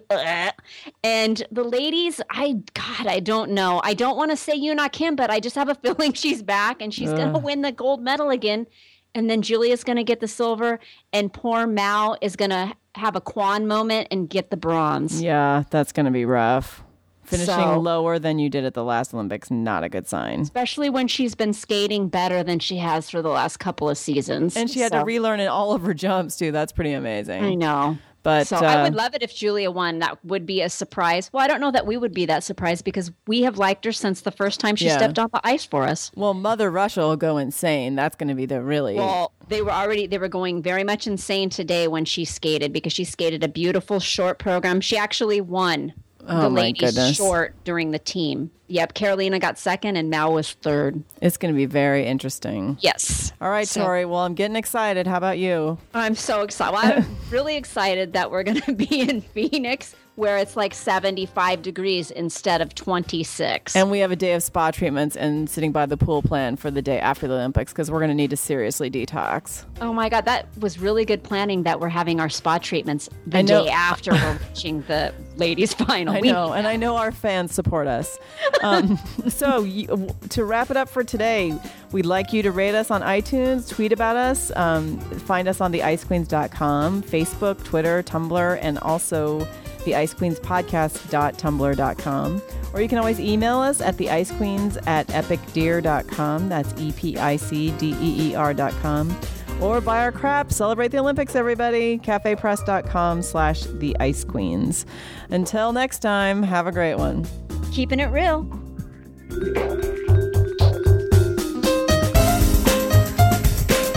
And 1.04 1.44
the 1.52 1.64
ladies, 1.64 2.22
I 2.30 2.62
God, 2.74 3.08
I 3.08 3.20
don't 3.20 3.52
know. 3.52 3.82
I 3.84 3.94
don't 3.94 4.18
want 4.18 4.32
to 4.32 4.38
say 4.38 4.56
you 4.56 4.72
Yuna 4.74 4.92
Kim, 4.92 5.16
but 5.16 5.30
I 5.30 5.40
just 5.40 5.56
have 5.56 5.70
a 5.70 5.76
feeling 5.84 6.14
she's 6.14 6.42
back 6.42 6.82
and 6.82 6.94
she's 6.94 7.12
going 7.12 7.34
to 7.34 7.40
win 7.40 7.62
the 7.62 7.72
gold 7.72 8.02
medal 8.02 8.30
again. 8.30 8.68
And 9.14 9.30
then 9.30 9.42
Julia's 9.42 9.84
going 9.84 9.98
to 9.98 10.06
get 10.06 10.22
the 10.22 10.28
silver, 10.28 10.80
and 11.12 11.34
poor 11.34 11.68
Mao 11.68 12.16
is 12.22 12.38
going 12.38 12.52
to 12.52 12.74
have 12.96 13.18
a 13.18 13.20
Kwan 13.20 13.68
moment 13.68 14.08
and 14.10 14.30
get 14.30 14.52
the 14.52 14.58
bronze. 14.58 15.22
Yeah, 15.22 15.64
that's 15.70 15.92
going 15.92 16.06
to 16.06 16.12
be 16.12 16.24
rough. 16.24 16.82
Finishing 17.24 17.56
so, 17.56 17.80
lower 17.80 18.20
than 18.20 18.40
you 18.40 18.50
did 18.50 18.66
at 18.66 18.74
the 18.74 18.84
last 18.84 19.14
Olympics, 19.14 19.52
not 19.52 19.84
a 19.84 19.90
good 19.90 20.08
sign. 20.08 20.42
Especially 20.42 20.90
when 20.90 21.08
she's 21.08 21.36
been 21.36 21.54
skating 21.54 22.10
better 22.10 22.44
than 22.44 22.60
she 22.60 22.78
has 22.78 23.10
for 23.10 23.22
the 23.22 23.30
last 23.30 23.58
couple 23.58 23.90
of 23.90 23.98
seasons. 23.98 24.58
And 24.58 24.70
she 24.70 24.80
had 24.80 24.92
so. 24.92 25.00
to 25.00 25.06
relearn 25.06 25.40
in 25.40 25.48
all 25.48 25.72
of 25.74 25.82
her 25.84 25.94
jumps, 25.94 26.36
too. 26.36 26.52
That's 26.52 26.72
pretty 26.72 26.94
amazing. 26.94 27.44
I 27.44 27.54
know. 27.54 27.98
But 28.24 28.48
so 28.48 28.58
uh, 28.58 28.62
I 28.62 28.84
would 28.84 28.96
love 28.96 29.16
it 29.16 29.24
if 29.24 29.34
Julia 29.34 29.72
won. 29.72 30.00
That 30.00 30.24
would 30.24 30.46
be 30.46 30.62
a 30.62 30.70
surprise. 30.70 31.30
Well, 31.34 31.44
I 31.44 31.48
don't 31.48 31.62
know 31.62 31.72
that 31.72 31.86
we 31.88 31.98
would 31.98 32.14
be 32.14 32.26
that 32.28 32.44
surprised 32.44 32.86
because 32.86 33.12
we 33.28 33.42
have 33.42 33.58
liked 33.58 33.86
her 33.86 33.92
since 33.92 34.22
the 34.22 34.32
first 34.32 34.60
time 34.60 34.76
she 34.76 34.86
yeah. 34.86 34.98
stepped 34.98 35.18
on 35.18 35.30
the 35.34 35.42
ice 35.44 35.66
for 35.66 35.84
us. 35.84 36.12
Well, 36.16 36.34
Mother 36.34 36.70
Russia 36.70 37.02
will 37.02 37.18
go 37.18 37.38
insane. 37.38 37.96
That's 37.96 38.16
going 38.16 38.30
to 38.30 38.36
be 38.36 38.46
the 38.46 38.62
really. 38.62 38.96
Well, 38.96 39.32
they 39.48 39.62
were 39.62 39.72
already 39.72 40.08
they 40.08 40.18
were 40.18 40.28
going 40.28 40.62
very 40.62 40.84
much 40.84 41.08
insane 41.08 41.50
today 41.50 41.88
when 41.88 42.06
she 42.06 42.26
skated 42.26 42.72
because 42.72 42.94
she 42.94 43.04
skated 43.04 43.44
a 43.44 43.48
beautiful 43.48 44.00
short 44.00 44.40
program. 44.40 44.82
She 44.82 44.98
actually 44.98 45.42
won 45.42 45.94
oh, 46.28 46.42
the 46.42 46.50
ladies 46.50 47.16
short 47.16 47.56
during 47.64 47.92
the 47.92 48.00
team. 48.00 48.52
Yep, 48.72 48.94
Carolina 48.94 49.38
got 49.38 49.60
second 49.60 49.98
and 49.98 50.10
Mao 50.10 50.32
was 50.32 50.54
third. 50.54 51.04
It's 51.22 51.36
going 51.36 51.54
to 51.54 51.58
be 51.58 51.66
very 51.66 52.06
interesting. 52.06 52.78
Yes. 52.80 53.34
All 53.42 53.50
right, 53.50 53.68
so, 53.68 53.84
Tori. 53.84 54.06
Well, 54.06 54.22
I'm 54.22 54.34
getting 54.34 54.56
excited. 54.56 55.08
How 55.08 55.18
about 55.18 55.38
you? 55.38 55.78
I'm 55.94 56.16
so 56.16 56.44
excited. 56.44 56.74
Well, 56.74 56.94
I'm 57.00 57.18
really 57.32 57.58
excited 57.58 58.14
that 58.14 58.32
we're 58.32 58.44
going 58.44 58.62
to 58.66 58.74
be 58.74 59.02
in 59.02 59.20
Phoenix 59.20 59.94
where 60.22 60.38
it's 60.38 60.56
like 60.56 60.72
75 60.72 61.64
degrees 61.64 62.12
instead 62.12 62.62
of 62.62 62.76
26. 62.76 63.76
And 63.76 63.90
we 63.90 63.98
have 64.00 64.12
a 64.12 64.16
day 64.16 64.34
of 64.34 64.44
spa 64.44 64.70
treatments 64.70 65.16
and 65.16 65.50
sitting 65.50 65.72
by 65.72 65.88
the 65.88 65.98
pool 65.98 66.22
plan 66.22 66.58
for 66.58 66.70
the 66.70 66.84
day 66.84 67.00
after 67.00 67.28
the 67.28 67.34
Olympics 67.34 67.74
because 67.74 67.90
we're 67.90 67.98
going 67.98 68.12
to 68.12 68.16
need 68.16 68.30
to 68.30 68.38
seriously 68.38 68.92
detox. 68.92 69.66
Oh 69.82 69.92
my 69.94 70.10
God, 70.10 70.26
that 70.26 70.46
was 70.60 70.78
really 70.78 71.06
good 71.06 71.24
planning 71.24 71.64
that 71.64 71.80
we're 71.80 71.90
having 71.90 72.20
our 72.20 72.30
spa 72.30 72.60
treatments 72.60 73.10
the 73.26 73.42
day 73.42 73.68
after 73.70 74.12
we're 74.12 74.40
watching 74.48 74.84
the 74.84 75.12
ladies' 75.38 75.74
final. 75.74 76.14
I 76.14 76.20
know, 76.20 76.54
and 76.54 76.68
I 76.68 76.76
know 76.76 76.98
our 76.98 77.12
fans 77.12 77.56
support 77.56 77.88
us. 77.88 78.20
Um, 78.62 79.00
so, 79.28 79.64
you, 79.64 80.08
to 80.30 80.46
wrap 80.46 80.70
it 80.70 80.78
up 80.78 80.88
for 80.88 81.04
today, 81.04 81.60
we'd 81.94 82.06
like 82.06 82.32
you 82.32 82.44
to 82.44 82.52
rate 82.52 82.76
us 82.76 82.92
on 82.92 83.02
iTunes, 83.02 83.68
tweet 83.68 83.92
about 83.92 84.18
us, 84.18 84.52
um, 84.56 85.00
find 85.00 85.48
us 85.48 85.62
on 85.62 85.72
the 85.72 85.80
icequeens.com, 85.80 87.02
Facebook, 87.02 87.64
Twitter, 87.64 88.04
Tumblr, 88.04 88.60
and 88.62 88.78
also 88.78 89.48
the 89.86 89.96
Ice 89.96 90.14
podcast.tumblr.com. 90.14 92.42
Or 92.74 92.82
you 92.82 92.88
can 92.88 92.98
always 92.98 93.20
email 93.20 93.60
us 93.60 93.82
at 93.82 93.98
the 93.98 94.10
Ice 94.10 94.32
Queens 94.32 94.78
at 94.88 95.08
epicdeer.com. 95.08 96.50
That's 96.50 96.74
E 96.80 96.92
P 96.94 97.18
I 97.18 97.36
C 97.36 97.72
D 97.72 97.96
E 98.00 98.30
E 98.30 98.36
R.com. 98.36 99.20
Or 99.60 99.82
buy 99.82 100.02
our 100.02 100.12
crap. 100.12 100.52
Celebrate 100.52 100.90
the 100.90 100.98
Olympics, 100.98 101.36
everybody. 101.36 102.00
Cafepress.com 102.00 103.22
slash 103.22 103.62
the 103.64 103.96
Ice 104.00 104.24
Queens. 104.24 104.86
Until 105.30 105.72
next 105.72 106.00
time, 106.00 106.42
have 106.44 106.66
a 106.66 106.72
great 106.72 106.96
one. 106.96 107.28
Keeping 107.72 108.00
it 108.00 108.08
real. 108.08 108.44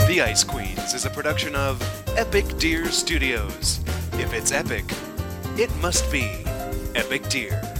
The 0.07 0.21
Ice 0.23 0.43
Queens 0.43 0.93
is 0.93 1.05
a 1.05 1.09
production 1.09 1.55
of 1.55 1.81
Epic 2.17 2.45
Deer 2.57 2.85
Studios. 2.91 3.79
If 4.13 4.33
it's 4.33 4.51
epic, 4.51 4.85
it 5.57 5.73
must 5.77 6.11
be 6.11 6.43
Epic 6.95 7.29
Deer. 7.29 7.74